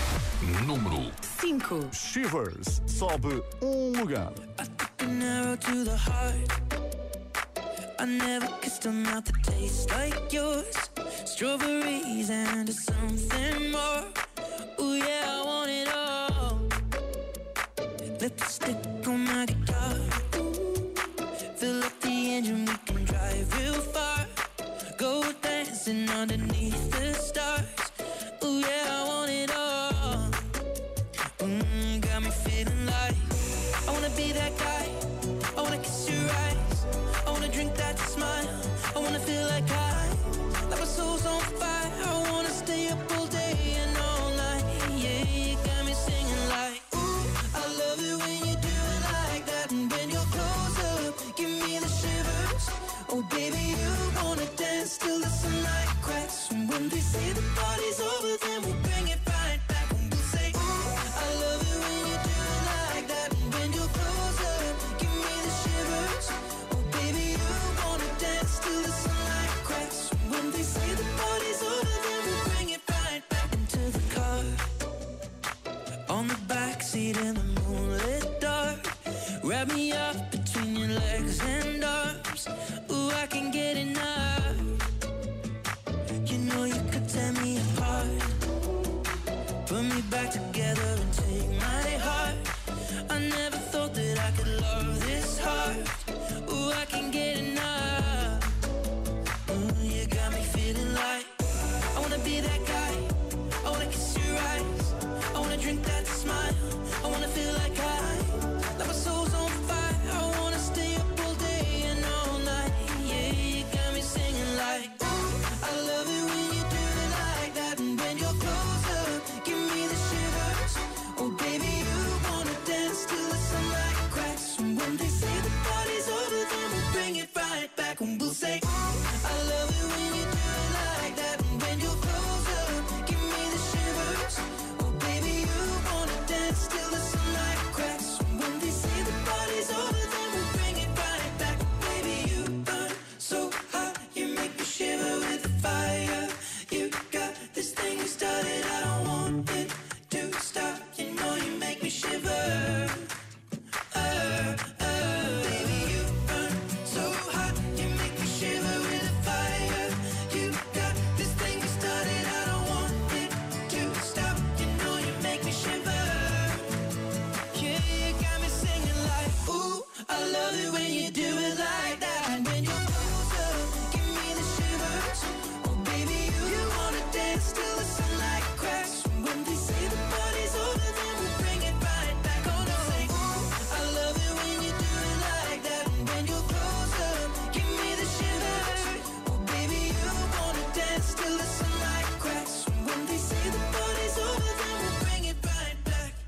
Número 0.67 1.11
5. 1.21 1.91
Shivers 1.93 2.83
sobe 2.87 3.43
um 3.63 3.93
lugar. 3.93 4.33
An 4.99 5.23
arrow 5.23 5.57
to 5.57 5.85
the 5.85 5.97
heart. 5.97 6.53
I 7.99 8.05
never 8.05 8.49
kissed 8.61 8.85
a 8.87 8.91
mouth 8.91 9.25
that 9.25 9.43
tastes 9.45 9.89
like 9.91 10.33
yours. 10.33 10.91
Strawberries 11.25 12.29
and 12.29 12.69
something 12.69 13.71
more. 13.71 14.24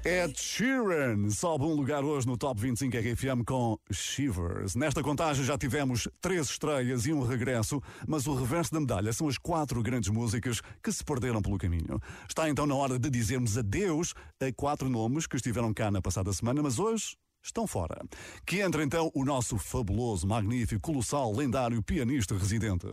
Ed 0.06 0.38
Sheeran 0.40 1.28
sobe 1.30 1.64
um 1.64 1.74
lugar 1.74 2.04
hoje 2.04 2.28
no 2.28 2.36
Top 2.36 2.60
25 2.60 2.96
RFM 2.96 3.44
com 3.44 3.76
Shivers. 3.90 4.76
Nesta 4.76 5.02
contagem 5.02 5.44
já 5.44 5.58
tivemos 5.58 6.06
três 6.20 6.48
estreias 6.48 7.06
e 7.06 7.12
um 7.12 7.26
regresso, 7.26 7.82
mas 8.06 8.28
o 8.28 8.34
reverso 8.36 8.72
da 8.72 8.78
medalha 8.78 9.12
são 9.12 9.26
as 9.26 9.36
quatro 9.36 9.82
grandes 9.82 10.08
músicas 10.08 10.60
que 10.80 10.92
se 10.92 11.02
perderam 11.02 11.42
pelo 11.42 11.58
caminho. 11.58 12.00
Está 12.28 12.48
então 12.48 12.68
na 12.68 12.76
hora 12.76 13.00
de 13.00 13.10
dizermos 13.10 13.58
adeus 13.58 14.14
a 14.40 14.52
quatro 14.52 14.88
nomes 14.88 15.26
que 15.26 15.34
estiveram 15.34 15.74
cá 15.74 15.90
na 15.90 16.00
passada 16.00 16.32
semana, 16.32 16.62
mas 16.62 16.78
hoje 16.78 17.16
estão 17.42 17.66
fora. 17.66 18.00
Que 18.46 18.60
entra 18.60 18.84
então 18.84 19.10
o 19.12 19.24
nosso 19.24 19.58
fabuloso, 19.58 20.24
magnífico, 20.24 20.82
colossal, 20.82 21.32
lendário 21.32 21.82
pianista 21.82 22.38
residente. 22.38 22.86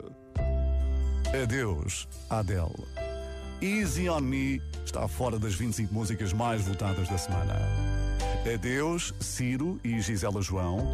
Adeus, 1.32 2.07
Adele. 2.28 3.12
Easy 3.64 4.09
on 4.09 4.20
Me 4.20 4.61
está 4.86 5.07
fora 5.07 5.39
das 5.39 5.53
25 5.55 5.93
músicas 5.93 6.34
mais 6.34 6.61
votadas 6.64 7.07
da 7.07 7.18
semana. 7.18 7.61
Adeus, 8.53 9.14
Ciro 9.22 9.80
e 9.86 10.01
Gisela 10.01 10.41
João. 10.41 10.86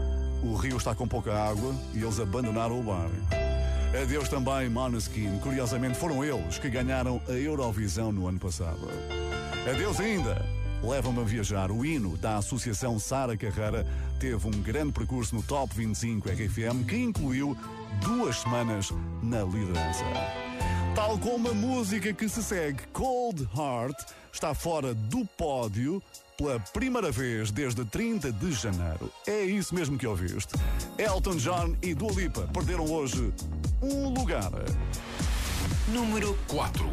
O 0.43 0.53
rio 0.53 0.77
está 0.77 0.93
com 0.93 1.07
pouca 1.07 1.33
água 1.33 1.73
e 1.95 2.03
eles 2.03 2.19
abandonaram 2.19 2.79
o 2.79 2.83
barco. 2.83 3.15
Adeus 3.99 4.29
também 4.29 4.69
Maneskin. 4.69 5.39
Curiosamente 5.39 5.97
foram 5.97 6.23
eles 6.23 6.59
que 6.59 6.69
ganharam 6.69 7.19
a 7.27 7.31
Eurovisão 7.31 8.11
no 8.11 8.27
ano 8.27 8.37
passado. 8.37 8.87
Adeus 9.67 9.99
ainda. 9.99 10.45
Leva-me 10.83 11.21
a 11.21 11.23
viajar. 11.23 11.71
O 11.71 11.83
hino 11.83 12.17
da 12.17 12.37
Associação 12.37 12.99
Sara 12.99 13.35
Carrera 13.35 13.83
teve 14.19 14.47
um 14.47 14.61
grande 14.61 14.91
percurso 14.91 15.33
no 15.35 15.41
Top 15.41 15.73
25 15.75 16.29
RFM 16.29 16.85
que 16.87 16.97
incluiu 16.97 17.57
duas 18.03 18.37
semanas 18.37 18.91
na 19.23 19.41
liderança. 19.43 20.05
Tal 20.99 21.17
como 21.17 21.47
a 21.47 21.53
música 21.53 22.11
que 22.11 22.27
se 22.27 22.43
segue, 22.43 22.83
Cold 22.91 23.47
Heart, 23.55 23.97
está 24.33 24.53
fora 24.53 24.93
do 24.93 25.25
pódio 25.37 26.03
pela 26.37 26.59
primeira 26.59 27.09
vez 27.09 27.51
desde 27.51 27.85
30 27.85 28.33
de 28.33 28.51
janeiro. 28.51 29.09
É 29.25 29.41
isso 29.41 29.73
mesmo 29.73 29.97
que 29.97 30.05
ouviste. 30.05 30.55
Elton 30.97 31.37
John 31.37 31.73
e 31.81 31.93
Dua 31.93 32.11
Lipa 32.11 32.49
perderam 32.53 32.83
hoje 32.91 33.33
um 33.81 34.09
lugar. 34.09 34.51
Número 35.87 36.37
4. 36.49 36.85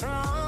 strong. 0.00 0.39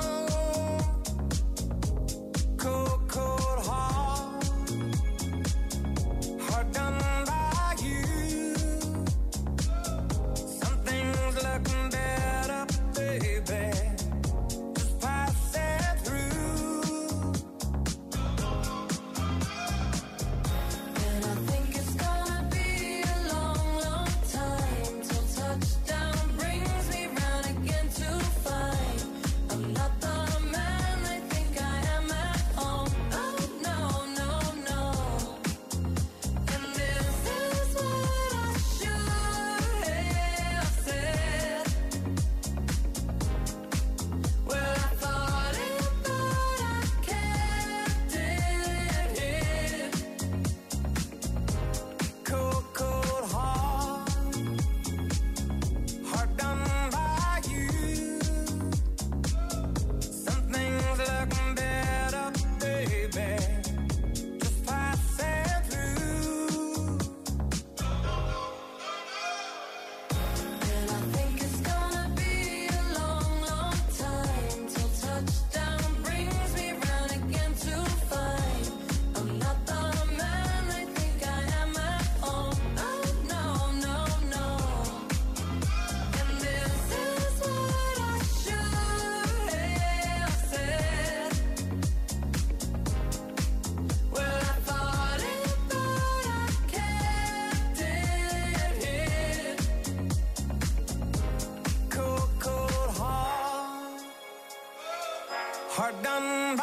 Done 106.21 106.62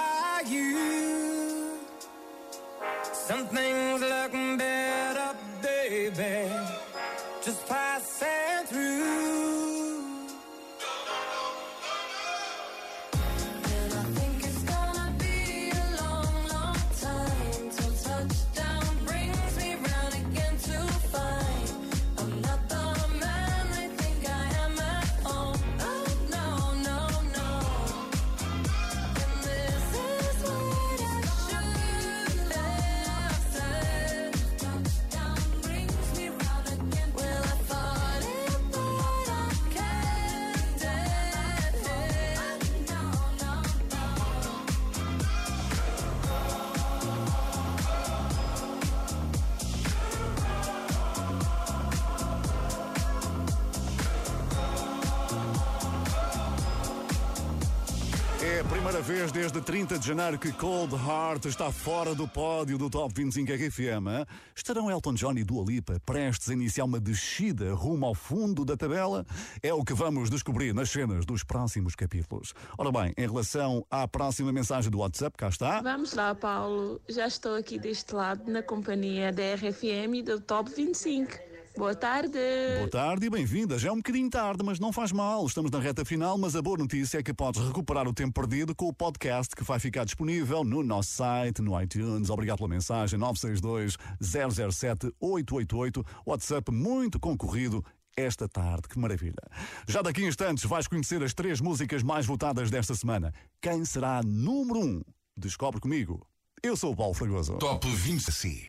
desde 59.59 59.65
30 59.65 59.99
de 59.99 60.07
janeiro 60.07 60.39
que 60.39 60.51
Cold 60.53 60.93
Heart 60.95 61.45
está 61.45 61.71
fora 61.71 62.15
do 62.15 62.27
pódio 62.27 62.77
do 62.77 62.89
Top 62.89 63.13
25 63.13 63.51
RFM. 63.51 64.27
Estarão 64.55 64.89
Elton 64.89 65.13
John 65.13 65.33
e 65.37 65.43
Dua 65.43 65.63
Lipa 65.65 65.99
prestes 66.05 66.49
a 66.49 66.53
iniciar 66.53 66.85
uma 66.85 66.99
descida 66.99 67.73
rumo 67.73 68.05
ao 68.05 68.15
fundo 68.15 68.63
da 68.63 68.77
tabela? 68.77 69.25
É 69.61 69.73
o 69.73 69.83
que 69.83 69.93
vamos 69.93 70.29
descobrir 70.29 70.73
nas 70.73 70.89
cenas 70.89 71.25
dos 71.25 71.43
próximos 71.43 71.95
capítulos. 71.95 72.53
Ora 72.77 72.91
bem, 72.91 73.13
em 73.17 73.27
relação 73.27 73.85
à 73.89 74.07
próxima 74.07 74.51
mensagem 74.51 74.89
do 74.89 74.99
WhatsApp, 74.99 75.35
cá 75.37 75.49
está. 75.49 75.81
Vamos 75.81 76.13
lá, 76.13 76.33
Paulo. 76.33 77.01
Já 77.09 77.27
estou 77.27 77.55
aqui 77.55 77.79
deste 77.79 78.13
lado 78.13 78.49
na 78.51 78.63
companhia 78.63 79.31
da 79.31 79.55
RFM 79.55 80.15
e 80.15 80.23
do 80.23 80.39
Top 80.39 80.71
25. 80.73 81.48
Boa 81.77 81.95
tarde. 81.95 82.37
Boa 82.77 82.89
tarde 82.89 83.25
e 83.27 83.29
bem-vinda. 83.29 83.77
Já 83.77 83.89
é 83.89 83.91
um 83.91 83.97
bocadinho 83.97 84.29
tarde, 84.29 84.63
mas 84.65 84.79
não 84.79 84.91
faz 84.91 85.11
mal. 85.11 85.45
Estamos 85.45 85.71
na 85.71 85.79
reta 85.79 86.03
final, 86.03 86.37
mas 86.37 86.55
a 86.55 86.61
boa 86.61 86.77
notícia 86.77 87.19
é 87.19 87.23
que 87.23 87.33
podes 87.33 87.61
recuperar 87.65 88.07
o 88.07 88.13
tempo 88.13 88.33
perdido 88.33 88.75
com 88.75 88.87
o 88.87 88.93
podcast 88.93 89.55
que 89.55 89.63
vai 89.63 89.79
ficar 89.79 90.03
disponível 90.03 90.63
no 90.63 90.83
nosso 90.83 91.11
site, 91.11 91.61
no 91.61 91.79
iTunes. 91.81 92.29
Obrigado 92.29 92.57
pela 92.57 92.69
mensagem 92.69 93.17
962 93.17 93.97
007 94.19 95.13
888. 95.19 96.05
WhatsApp 96.25 96.71
muito 96.71 97.19
concorrido 97.19 97.83
esta 98.17 98.49
tarde. 98.49 98.87
Que 98.89 98.99
maravilha! 98.99 99.41
Já 99.87 100.01
daqui 100.01 100.25
a 100.25 100.27
instantes 100.27 100.65
vais 100.65 100.87
conhecer 100.87 101.23
as 101.23 101.33
três 101.33 101.61
músicas 101.61 102.03
mais 102.03 102.25
votadas 102.25 102.69
desta 102.69 102.93
semana. 102.93 103.33
Quem 103.61 103.85
será 103.85 104.21
número 104.23 104.79
um? 104.79 105.01
Descobre 105.37 105.79
comigo. 105.79 106.27
Eu 106.61 106.75
sou 106.75 106.91
o 106.91 106.95
Paulo 106.95 107.13
Fragoso. 107.13 107.57
Top 107.57 107.87
20 107.87 108.31
sim. 108.31 108.67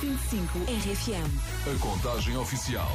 25 0.00 0.58
RFM. 0.60 1.76
A 1.76 1.78
contagem 1.78 2.34
oficial. 2.38 2.88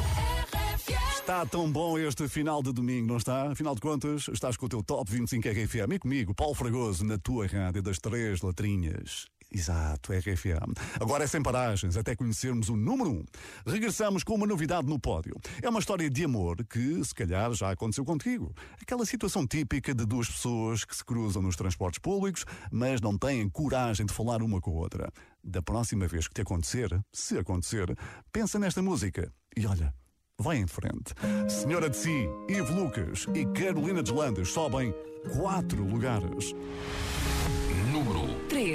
Está 1.13 1.45
tão 1.45 1.71
bom 1.71 1.99
este 1.99 2.27
final 2.27 2.63
de 2.63 2.73
domingo, 2.73 3.07
não 3.07 3.17
está? 3.17 3.51
Afinal 3.51 3.75
de 3.75 3.81
contas, 3.81 4.27
estás 4.27 4.57
com 4.57 4.65
o 4.65 4.69
teu 4.69 4.83
Top 4.83 5.11
25 5.11 5.47
RFM 5.47 5.93
e 5.93 5.99
comigo, 5.99 6.33
Paulo 6.33 6.55
Fragoso, 6.55 7.05
na 7.05 7.19
tua 7.19 7.45
rádio 7.45 7.83
das 7.83 7.99
três 7.99 8.41
latrinhas. 8.41 9.27
Exato, 9.55 10.11
RFM. 10.11 10.73
Agora 10.99 11.23
é 11.23 11.27
sem 11.27 11.41
paragens, 11.41 11.95
até 11.95 12.13
conhecermos 12.13 12.67
o 12.67 12.75
número 12.75 13.09
1. 13.09 13.13
Um. 13.13 13.25
Regressamos 13.65 14.21
com 14.21 14.35
uma 14.35 14.45
novidade 14.45 14.85
no 14.85 14.99
pódio. 14.99 15.33
É 15.61 15.69
uma 15.69 15.79
história 15.79 16.09
de 16.09 16.25
amor 16.25 16.57
que, 16.65 17.01
se 17.05 17.15
calhar, 17.15 17.53
já 17.53 17.71
aconteceu 17.71 18.03
contigo. 18.03 18.53
Aquela 18.81 19.05
situação 19.05 19.47
típica 19.47 19.95
de 19.95 20.05
duas 20.05 20.27
pessoas 20.27 20.83
que 20.83 20.93
se 20.93 21.05
cruzam 21.05 21.41
nos 21.41 21.55
transportes 21.55 21.99
públicos, 21.99 22.43
mas 22.69 22.99
não 22.99 23.17
têm 23.17 23.47
coragem 23.47 24.05
de 24.05 24.13
falar 24.13 24.43
uma 24.43 24.59
com 24.59 24.71
a 24.71 24.73
outra. 24.73 25.09
Da 25.41 25.61
próxima 25.61 26.05
vez 26.05 26.27
que 26.27 26.33
te 26.33 26.41
acontecer, 26.41 26.89
se 27.13 27.37
acontecer, 27.37 27.97
pensa 28.33 28.59
nesta 28.59 28.81
música 28.81 29.31
e 29.55 29.65
olha, 29.65 29.93
vai 30.37 30.57
em 30.57 30.67
frente. 30.67 31.13
Senhora 31.47 31.89
de 31.89 31.95
Si, 31.95 32.27
Ivo 32.49 32.73
Lucas 32.73 33.25
e 33.33 33.45
Carolina 33.57 34.03
Deslandes 34.03 34.51
sobem 34.51 34.93
quatro 35.33 35.81
lugares. 35.81 36.53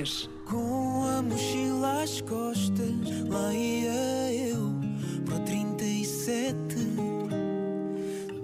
Número 0.00 0.04
3. 0.04 0.30
Com 0.46 1.04
a 1.04 1.22
mochila 1.22 2.02
às 2.02 2.20
costas, 2.22 2.94
lá 3.28 3.52
ia 3.52 4.32
eu 4.32 4.74
pro 5.24 5.38
37. 5.40 6.56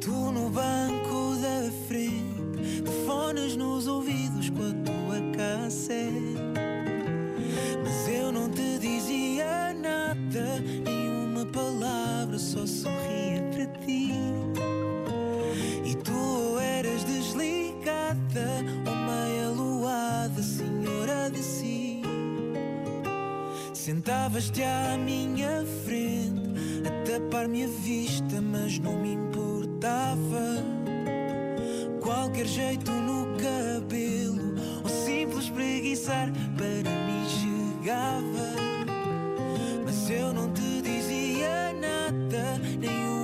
Tu 0.01 0.11
no 0.11 0.51
banco 0.51 1.37
da 1.41 1.71
frente, 1.89 2.85
fones 3.07 3.57
nos 3.57 3.87
ouvidos 3.89 4.51
com 4.51 4.63
a 4.63 4.75
tua 4.85 5.21
cassete. 5.37 6.37
Mas 7.83 8.09
eu 8.09 8.31
não 8.31 8.51
te 8.51 8.79
dizia 8.79 9.75
nada, 9.75 10.61
nenhuma 10.85 11.47
palavra, 11.47 12.39
só 12.39 12.67
sorria 12.67 13.26
Sentavas-te 23.87 24.65
à 24.65 24.99
minha 24.99 25.65
frente, 25.85 26.51
a 26.85 26.91
tapar-me 27.07 27.63
a 27.63 27.69
vista, 27.69 28.41
mas 28.43 28.81
não 28.81 28.99
me 28.99 29.13
importava. 29.15 30.57
Qualquer 32.01 32.47
jeito 32.47 32.91
no 32.91 33.37
cabelo, 33.37 34.57
ou 34.83 34.91
simples 34.91 35.49
preguiçar, 35.51 36.33
para 36.57 36.91
mim 37.07 37.29
chegava. 37.29 38.57
Mas 39.85 40.11
eu 40.11 40.33
não 40.33 40.53
te 40.53 40.83
dizia 40.83 41.73
nada, 41.75 42.59
nenhuma 42.81 42.97
palavra, 42.97 43.16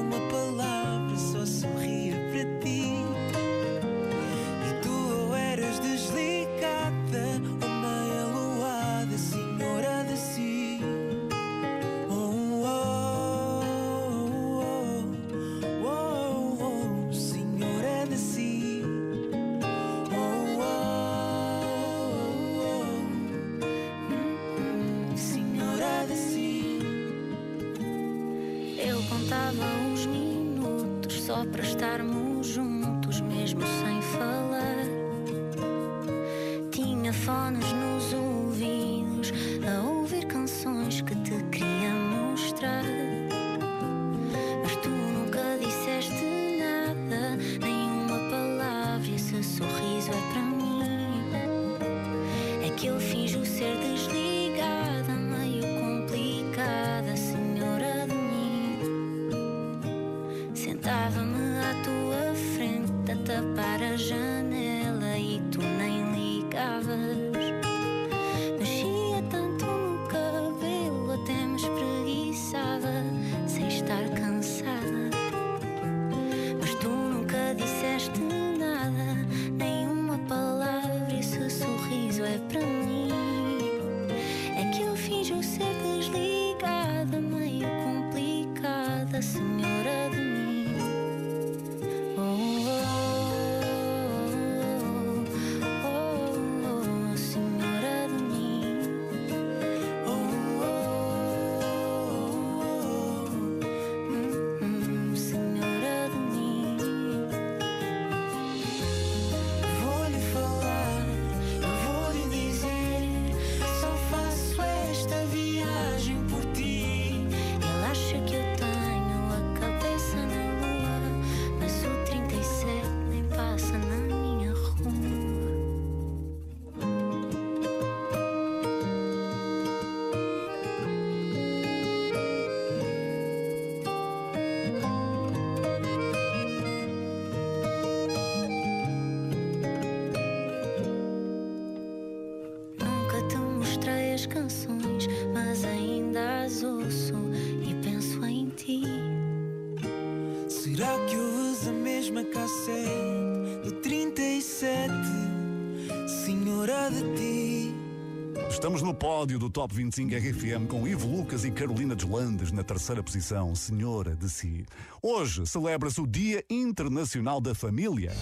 pódio 159.02 159.36
do 159.36 159.50
Top 159.50 159.74
25 159.74 160.14
RFM 160.14 160.68
com 160.68 160.86
Ivo 160.86 161.08
Lucas 161.08 161.44
e 161.44 161.50
Carolina 161.50 161.96
Deslandes 161.96 162.52
na 162.52 162.62
terceira 162.62 163.02
posição, 163.02 163.52
Senhora 163.52 164.14
de 164.14 164.30
Si. 164.30 164.64
Hoje 165.02 165.44
celebra-se 165.44 166.00
o 166.00 166.06
Dia 166.06 166.44
Internacional 166.48 167.40
da 167.40 167.52
Família. 167.52 168.12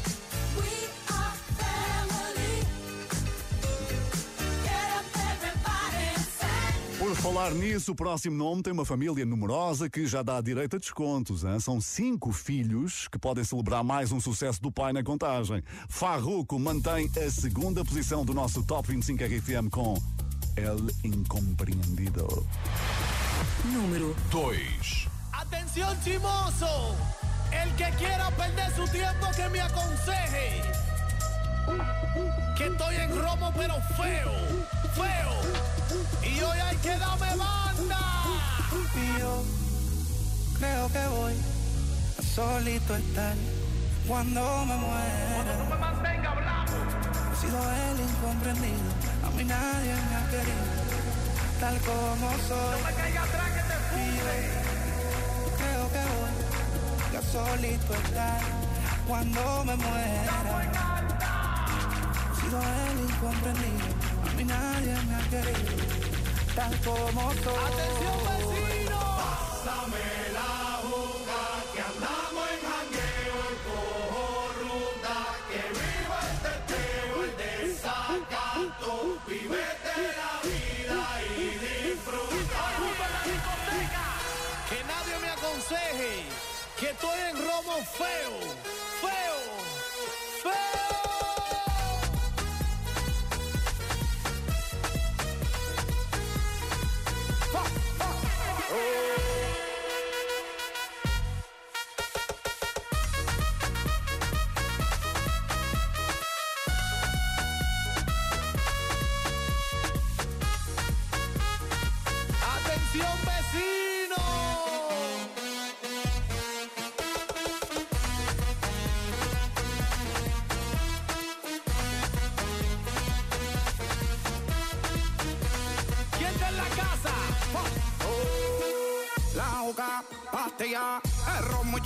Por 6.99 7.14
falar 7.16 7.53
nisso, 7.53 7.93
o 7.93 7.95
próximo 7.95 8.37
nome 8.37 8.62
tem 8.62 8.72
uma 8.72 8.87
família 8.87 9.26
numerosa 9.26 9.91
que 9.91 10.07
já 10.07 10.22
dá 10.22 10.41
direito 10.41 10.76
a 10.76 10.78
descontos. 10.78 11.45
Hein? 11.45 11.61
São 11.61 11.78
cinco 11.78 12.33
filhos 12.33 13.07
que 13.07 13.18
podem 13.18 13.45
celebrar 13.45 13.85
mais 13.85 14.12
um 14.12 14.20
sucesso 14.20 14.62
do 14.62 14.72
pai 14.72 14.95
na 14.95 15.03
contagem. 15.03 15.62
Farruco 15.91 16.59
mantém 16.59 17.11
a 17.22 17.31
segunda 17.31 17.85
posição 17.85 18.24
do 18.24 18.33
nosso 18.33 18.62
Top 18.62 18.89
25 18.89 19.22
RFM 19.24 19.68
com 19.70 19.95
El 20.61 20.94
Incompreendido. 21.02 22.28
Número 23.72 24.14
2. 24.30 24.54
Atención 25.32 25.96
chimoso, 26.04 26.94
el 27.50 27.74
que 27.76 27.88
quiera 27.96 28.30
perder 28.32 28.70
su 28.76 28.86
tiempo 28.88 29.26
que 29.34 29.48
me 29.48 29.61
aconseje. 29.62 30.62
Que 32.58 32.66
estoy 32.66 32.96
en 32.96 33.18
romo 33.18 33.50
pero 33.56 33.74
feo, 33.96 34.32
feo. 34.94 36.30
Y 36.30 36.42
hoy 36.42 36.58
hay 36.58 36.76
que 36.76 36.96
darme 36.98 37.36
banda. 37.36 38.24
Y 38.94 39.18
yo 39.18 39.42
creo 40.58 40.88
que 40.92 41.06
voy 41.08 41.34
a 42.18 42.22
solito 42.22 42.96
estar 42.96 43.34
cuando 44.06 44.66
me 44.66 44.76
muera. 44.76 45.49
Tal 51.61 51.78
como 51.80 52.30
soy. 52.48 52.80
No 52.80 52.86
me 52.86 52.94
caiga 52.94 53.22
atrás 53.22 53.50
que 53.50 53.62
te 53.68 53.76
yo 55.40 55.56
creo 55.61 55.84
que 55.92 56.02
voy 57.06 57.16
a 57.16 57.22
solito 57.22 57.94
estar 57.94 58.40
cuando 59.06 59.64
me 59.66 59.76
muera. 59.76 60.32
He 62.30 62.40
sido 62.40 62.58
el 62.62 63.00
incomprendido, 63.11 63.88
a 64.26 64.32
mí 64.36 64.44
nadie 64.44 64.94
me 65.06 65.14
ha 65.14 65.22
querido, 65.28 65.74
tal 66.56 66.74
como 66.80 67.32
soy. 67.34 67.64
Atención 67.66 68.49
romo 88.01 88.80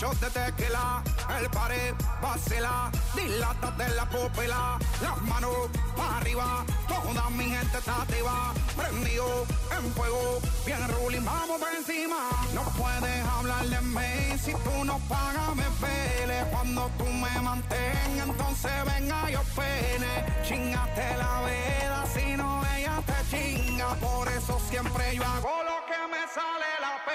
muchos 0.05 0.21
de 0.21 0.31
tequila, 0.31 1.03
el 1.41 1.51
pared, 1.51 1.95
vacila, 2.21 2.91
dilátate 3.15 3.89
la 3.91 4.09
pupila, 4.09 4.79
las 5.01 5.23
manos 5.23 5.51
para 5.97 6.19
arriba, 6.19 6.65
toda 6.89 7.31
mi 7.31 7.45
gente 7.45 7.79
está 7.79 8.03
activa, 8.03 8.53
prendido 8.77 9.47
en 9.77 9.93
fuego, 9.95 10.41
bien 10.67 10.89
ruling, 10.89 11.25
vamos 11.25 11.61
por 11.61 11.75
encima, 11.75 12.29
no 12.53 12.63
puedes 12.77 13.27
hablar 13.27 13.65
de 13.67 13.81
mí, 13.81 14.39
si 14.39 14.53
tú 14.53 14.85
no 14.85 14.99
pagas 15.09 15.55
me 15.57 15.65
pele, 15.81 16.45
cuando 16.51 16.91
tú 16.99 17.05
me 17.07 17.41
mantengas, 17.41 18.29
entonces 18.29 18.73
venga 18.85 19.31
yo 19.31 19.43
pene, 19.57 20.27
chingate 20.47 21.17
la 21.17 21.41
vela, 21.41 22.05
si 22.13 22.37
no 22.37 22.63
ella 22.77 23.03
te 23.07 23.37
chinga, 23.37 23.95
por 23.95 24.29
eso 24.29 24.61
siempre 24.69 25.17
yo 25.17 25.25
hago 25.25 25.63
lo 25.65 25.87
que 25.87 26.01
me 26.13 26.23
sale 26.29 26.71
la 26.81 27.05
pena. 27.07 27.15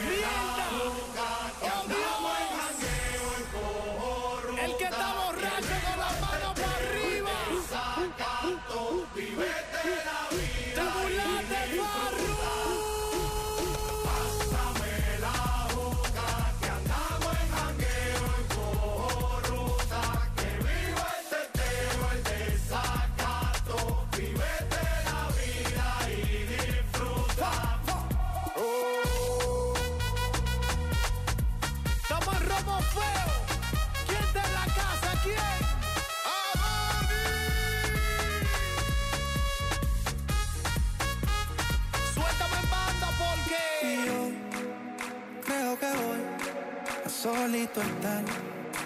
El 0.00 1.17
solito 47.22 47.82
estar 47.82 48.22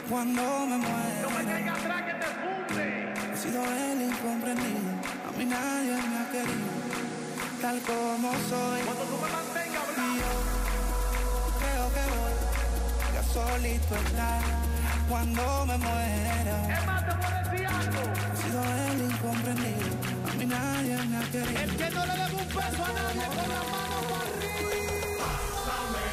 cuando 0.08 0.42
me 0.66 0.78
muera. 0.78 1.20
No 1.22 1.30
me 1.30 1.44
caiga 1.44 1.72
atrás 1.74 2.02
que 2.02 2.14
te 2.14 2.28
funde. 2.40 2.84
He 3.30 3.36
sido 3.36 3.62
el 3.62 4.02
incomprendido, 4.08 4.92
a 5.28 5.32
mí 5.36 5.44
nadie 5.44 5.96
me 6.10 6.16
ha 6.18 6.30
querido, 6.32 6.72
tal 7.60 7.78
como 7.82 8.32
soy. 8.48 8.80
Cuando 8.88 9.04
tú 9.04 9.16
me 9.22 9.28
mantengas 9.36 9.88
Y 9.96 10.18
yo 10.22 10.32
creo 11.60 11.84
que 11.94 12.04
voy 12.16 13.16
a 13.20 13.24
solito 13.34 13.92
estar 13.96 14.40
cuando 15.10 15.66
me 15.66 15.76
muera. 15.76 16.56
Es 16.78 16.86
más, 16.86 17.06
te 17.06 17.12
puedo 17.20 17.36
decir 17.50 17.66
algo. 17.66 18.02
He 18.32 18.36
sido 18.42 18.60
el 18.88 18.98
incomprendido, 19.10 19.92
a 20.30 20.34
mí 20.38 20.46
nadie 20.46 20.96
me 21.04 21.16
ha 21.18 21.24
querido. 21.30 21.60
El 21.60 21.76
que 21.76 21.90
no 21.90 22.06
le 22.06 22.12
debe 22.12 22.36
un 22.36 22.48
peso 22.48 22.82
a 22.82 22.92
nadie 22.96 23.26
con 23.36 23.48
la 23.52 23.60
mano 23.72 23.98
para 24.08 24.24
arriba. 24.24 24.72
Pásame 25.20 26.11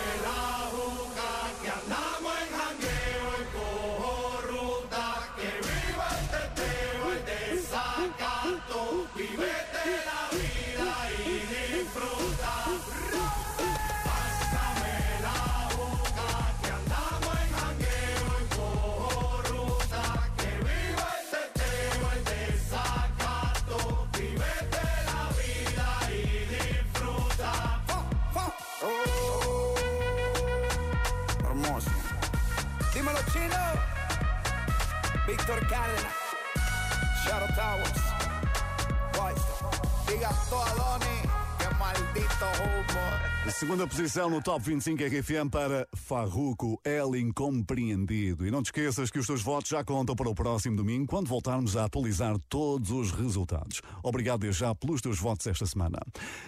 Segunda 43.51 43.87
posição 43.87 44.29
no 44.29 44.41
Top 44.41 44.63
25 44.63 45.03
RFM 45.03 45.49
para 45.51 45.87
Farruco, 45.93 46.79
El 46.83 47.15
Incompreendido. 47.15 48.45
E 48.45 48.51
não 48.51 48.61
te 48.61 48.67
esqueças 48.67 49.09
que 49.09 49.17
os 49.17 49.25
teus 49.25 49.41
votos 49.41 49.69
já 49.69 49.83
contam 49.83 50.15
para 50.15 50.29
o 50.29 50.35
próximo 50.35 50.77
domingo, 50.77 51.07
quando 51.07 51.27
voltarmos 51.27 51.75
a 51.75 51.85
atualizar 51.85 52.37
todos 52.47 52.91
os 52.91 53.11
resultados. 53.11 53.81
Obrigado 54.03 54.41
desde 54.41 54.61
já 54.61 54.75
pelos 54.75 55.01
teus 55.01 55.19
votos 55.19 55.47
esta 55.47 55.65
semana. 55.65 55.97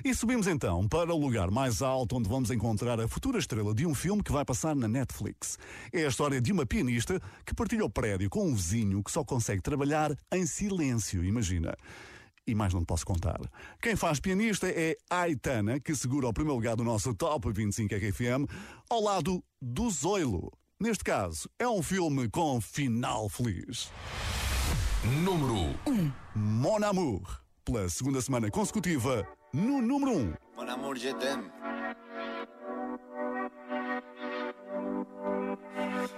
E 0.05 0.13
subimos 0.13 0.47
então 0.47 0.87
para 0.87 1.13
o 1.13 1.17
lugar 1.17 1.49
mais 1.49 1.81
alto, 1.81 2.17
onde 2.17 2.29
vamos 2.29 2.51
encontrar 2.51 2.99
a 2.99 3.07
futura 3.07 3.39
estrela 3.39 3.73
de 3.73 3.85
um 3.85 3.95
filme 3.95 4.23
que 4.23 4.31
vai 4.31 4.45
passar 4.45 4.75
na 4.75 4.87
Netflix. 4.87 5.57
É 5.91 6.05
a 6.05 6.07
história 6.07 6.39
de 6.39 6.51
uma 6.51 6.65
pianista 6.65 7.21
que 7.45 7.53
partilha 7.53 7.83
o 7.83 7.89
prédio 7.89 8.29
com 8.29 8.47
um 8.47 8.55
vizinho 8.55 9.03
que 9.03 9.11
só 9.11 9.23
consegue 9.23 9.61
trabalhar 9.61 10.15
em 10.31 10.45
silêncio, 10.45 11.23
imagina 11.23 11.75
e 12.51 12.55
mais 12.55 12.73
não 12.73 12.81
te 12.81 12.87
posso 12.87 13.05
contar. 13.05 13.39
Quem 13.81 13.95
faz 13.95 14.19
pianista 14.19 14.67
é 14.67 14.95
Aitana, 15.09 15.79
que 15.79 15.95
segura 15.95 16.27
o 16.27 16.33
primeiro 16.33 16.57
lugar 16.57 16.75
do 16.75 16.83
nosso 16.83 17.15
Top 17.15 17.49
25 17.51 17.95
RFM, 17.95 18.45
ao 18.89 19.01
lado 19.01 19.43
do 19.61 19.89
Zoilo. 19.89 20.51
Neste 20.79 21.03
caso, 21.03 21.49
é 21.57 21.67
um 21.67 21.81
filme 21.81 22.29
com 22.29 22.59
final 22.59 23.29
feliz. 23.29 23.89
Número 25.23 25.77
1. 25.87 26.11
Mon 26.35 26.83
Amour. 26.83 27.41
Pela 27.63 27.87
segunda 27.89 28.19
semana 28.21 28.49
consecutiva, 28.49 29.25
no 29.53 29.81
número 29.81 30.11
1. 30.17 30.33
Mon 30.57 30.69
amour, 30.69 30.95
je 30.95 31.13
t'aime. 31.13 31.49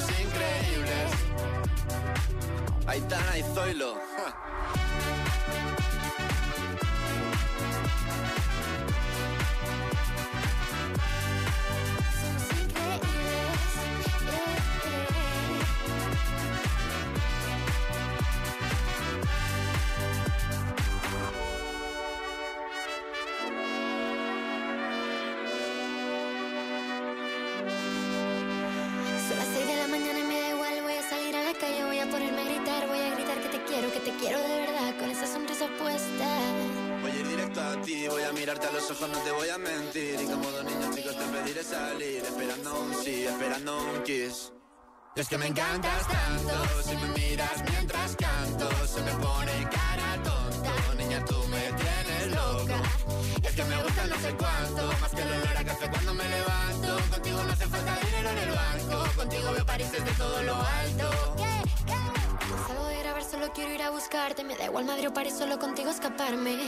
Somos 0.00 0.20
increíbles. 0.20 1.10
Aitana 2.86 3.38
y 3.38 3.42
Zoilo. 3.54 3.94
No 39.08 39.18
te 39.18 39.32
voy 39.32 39.48
a 39.48 39.58
mentir. 39.58 40.20
Y 40.20 40.26
como 40.26 40.50
niños 40.62 40.94
chicos 40.94 41.16
te 41.16 41.24
pediré 41.24 41.64
salir, 41.64 42.22
esperando 42.22 42.80
un 42.80 42.94
sí, 43.02 43.24
esperando 43.26 43.82
un 43.82 44.02
kiss. 44.02 44.52
Es 45.16 45.28
que 45.28 45.38
me 45.38 45.46
encantas 45.46 46.06
tanto, 46.06 46.82
si 46.82 46.96
me 46.96 47.08
miras 47.18 47.64
mientras 47.68 48.16
canto, 48.16 48.68
se 48.86 49.02
me 49.02 49.12
pone 49.12 49.52
cara 49.70 50.22
tonta. 50.22 50.94
Niña, 50.96 51.24
tú 51.24 51.36
me 51.48 51.62
tienes 51.80 52.26
loca. 52.34 52.82
Es 53.42 53.54
que 53.54 53.64
me 53.64 53.82
gusta 53.82 54.06
no 54.06 54.16
sé 54.16 54.34
cuánto, 54.36 55.00
más 55.00 55.10
que 55.10 55.22
el 55.22 55.28
olor 55.28 55.56
a 55.56 55.64
café 55.64 55.90
cuando 55.90 56.14
me 56.14 56.28
levanto. 56.28 57.10
Contigo 57.10 57.42
no 57.42 57.52
hace 57.52 57.66
falta 57.66 57.98
dinero 58.06 58.30
en 58.30 58.38
el 58.38 58.50
banco, 58.50 59.16
contigo 59.16 59.52
veo 59.52 59.66
París 59.66 59.92
desde 59.92 60.12
todo 60.12 60.42
lo 60.42 60.54
alto. 60.54 61.49
Solo 63.40 63.52
quiero 63.54 63.72
ir 63.72 63.80
a 63.80 63.90
buscarte. 63.90 64.44
Me 64.44 64.54
da 64.54 64.66
igual 64.66 64.84
Madrid 64.84 65.08
o 65.08 65.14
París, 65.14 65.32
solo 65.32 65.58
contigo 65.58 65.88
escaparme. 65.88 66.58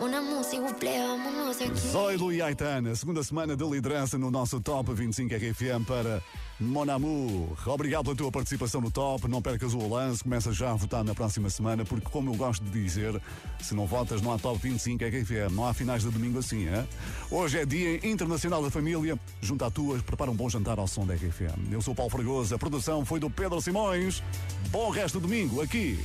Una 0.00 0.22
música, 0.22 0.62
buple, 0.62 0.98
vámonos 1.06 1.58
de 1.58 1.66
aquí. 1.66 1.78
Zoilo 1.78 2.32
e 2.32 2.40
Aitana, 2.40 2.94
segunda 2.94 3.22
semana 3.22 3.54
de 3.54 3.62
liderança 3.62 4.16
no 4.16 4.30
nosso 4.30 4.58
Top 4.58 4.94
25 4.94 5.34
RFM 5.34 5.84
para 5.84 6.22
Mon 6.62 6.88
Amour. 6.88 7.56
Obrigado 7.66 8.04
pela 8.04 8.16
tua 8.16 8.32
participação 8.32 8.80
no 8.80 8.90
Top. 8.90 9.28
Não 9.28 9.42
percas 9.42 9.74
o 9.74 9.88
lance, 9.88 10.22
começa 10.22 10.52
já 10.52 10.70
a 10.70 10.74
votar 10.74 11.04
na 11.04 11.14
próxima 11.14 11.50
semana, 11.50 11.84
porque, 11.84 12.06
como 12.08 12.30
eu 12.30 12.34
gosto 12.34 12.64
de 12.64 12.70
dizer, 12.70 13.20
se 13.60 13.74
não 13.74 13.86
votas, 13.86 14.22
não 14.22 14.32
há 14.32 14.38
Top 14.38 14.58
25 14.62 15.04
RFM. 15.04 15.52
Não 15.52 15.66
há 15.66 15.74
finais 15.74 16.02
de 16.02 16.10
domingo 16.10 16.38
assim, 16.38 16.68
hein? 16.68 16.86
Hoje 17.30 17.58
é 17.58 17.66
Dia 17.66 18.06
Internacional 18.06 18.62
da 18.62 18.70
Família. 18.70 19.18
Junto 19.40 19.64
à 19.64 19.70
tua, 19.70 19.98
prepara 19.98 20.30
um 20.30 20.34
bom 20.34 20.48
jantar 20.48 20.78
ao 20.78 20.86
som 20.86 21.04
da 21.04 21.14
RFM. 21.14 21.70
Eu 21.70 21.82
sou 21.82 21.92
o 21.92 21.96
Paulo 21.96 22.10
Fragoso, 22.10 22.54
a 22.54 22.58
produção 22.58 23.04
foi 23.04 23.18
do 23.18 23.28
Pedro 23.28 23.60
Simões. 23.60 24.22
Bom 24.70 24.90
resto 24.90 25.20
de 25.20 25.26
domingo 25.26 25.60
aqui. 25.60 25.98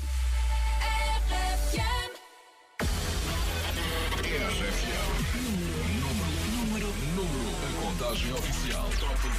Número, 6.56 6.88
número, 7.16 7.50
a 7.66 7.86
contagem 7.86 8.34
oficial. 8.34 8.67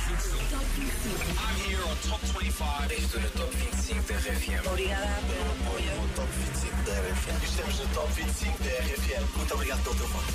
Top 0.08 0.16
25. 0.16 1.20
I'm 1.36 1.56
here 1.68 1.84
on 1.84 1.96
Top 2.08 2.20
25. 2.32 2.92
Estou 2.96 3.20
no 3.20 3.28
Top 3.28 3.52
25 3.52 4.08
da 4.08 4.14
RFM. 4.14 4.66
Obrigada 4.66 5.20
pelo 5.28 5.50
apoio. 5.52 6.00
No 6.00 6.08
Top 6.16 6.28
25 6.32 6.82
da 6.86 6.92
RFM. 6.92 7.44
Estamos 7.44 7.78
no 7.78 7.86
Top 7.88 8.08
25 8.14 8.58
da 8.64 8.70
RFM. 8.70 9.36
Muito 9.36 9.54
obrigado 9.54 9.82
pelo 9.82 9.96
teu 9.96 10.08
voto. 10.08 10.32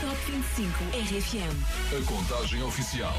Top 0.00 0.20
25 0.26 0.84
RFM. 0.98 1.54
A 1.96 2.04
contagem 2.06 2.62
oficial. 2.64 3.14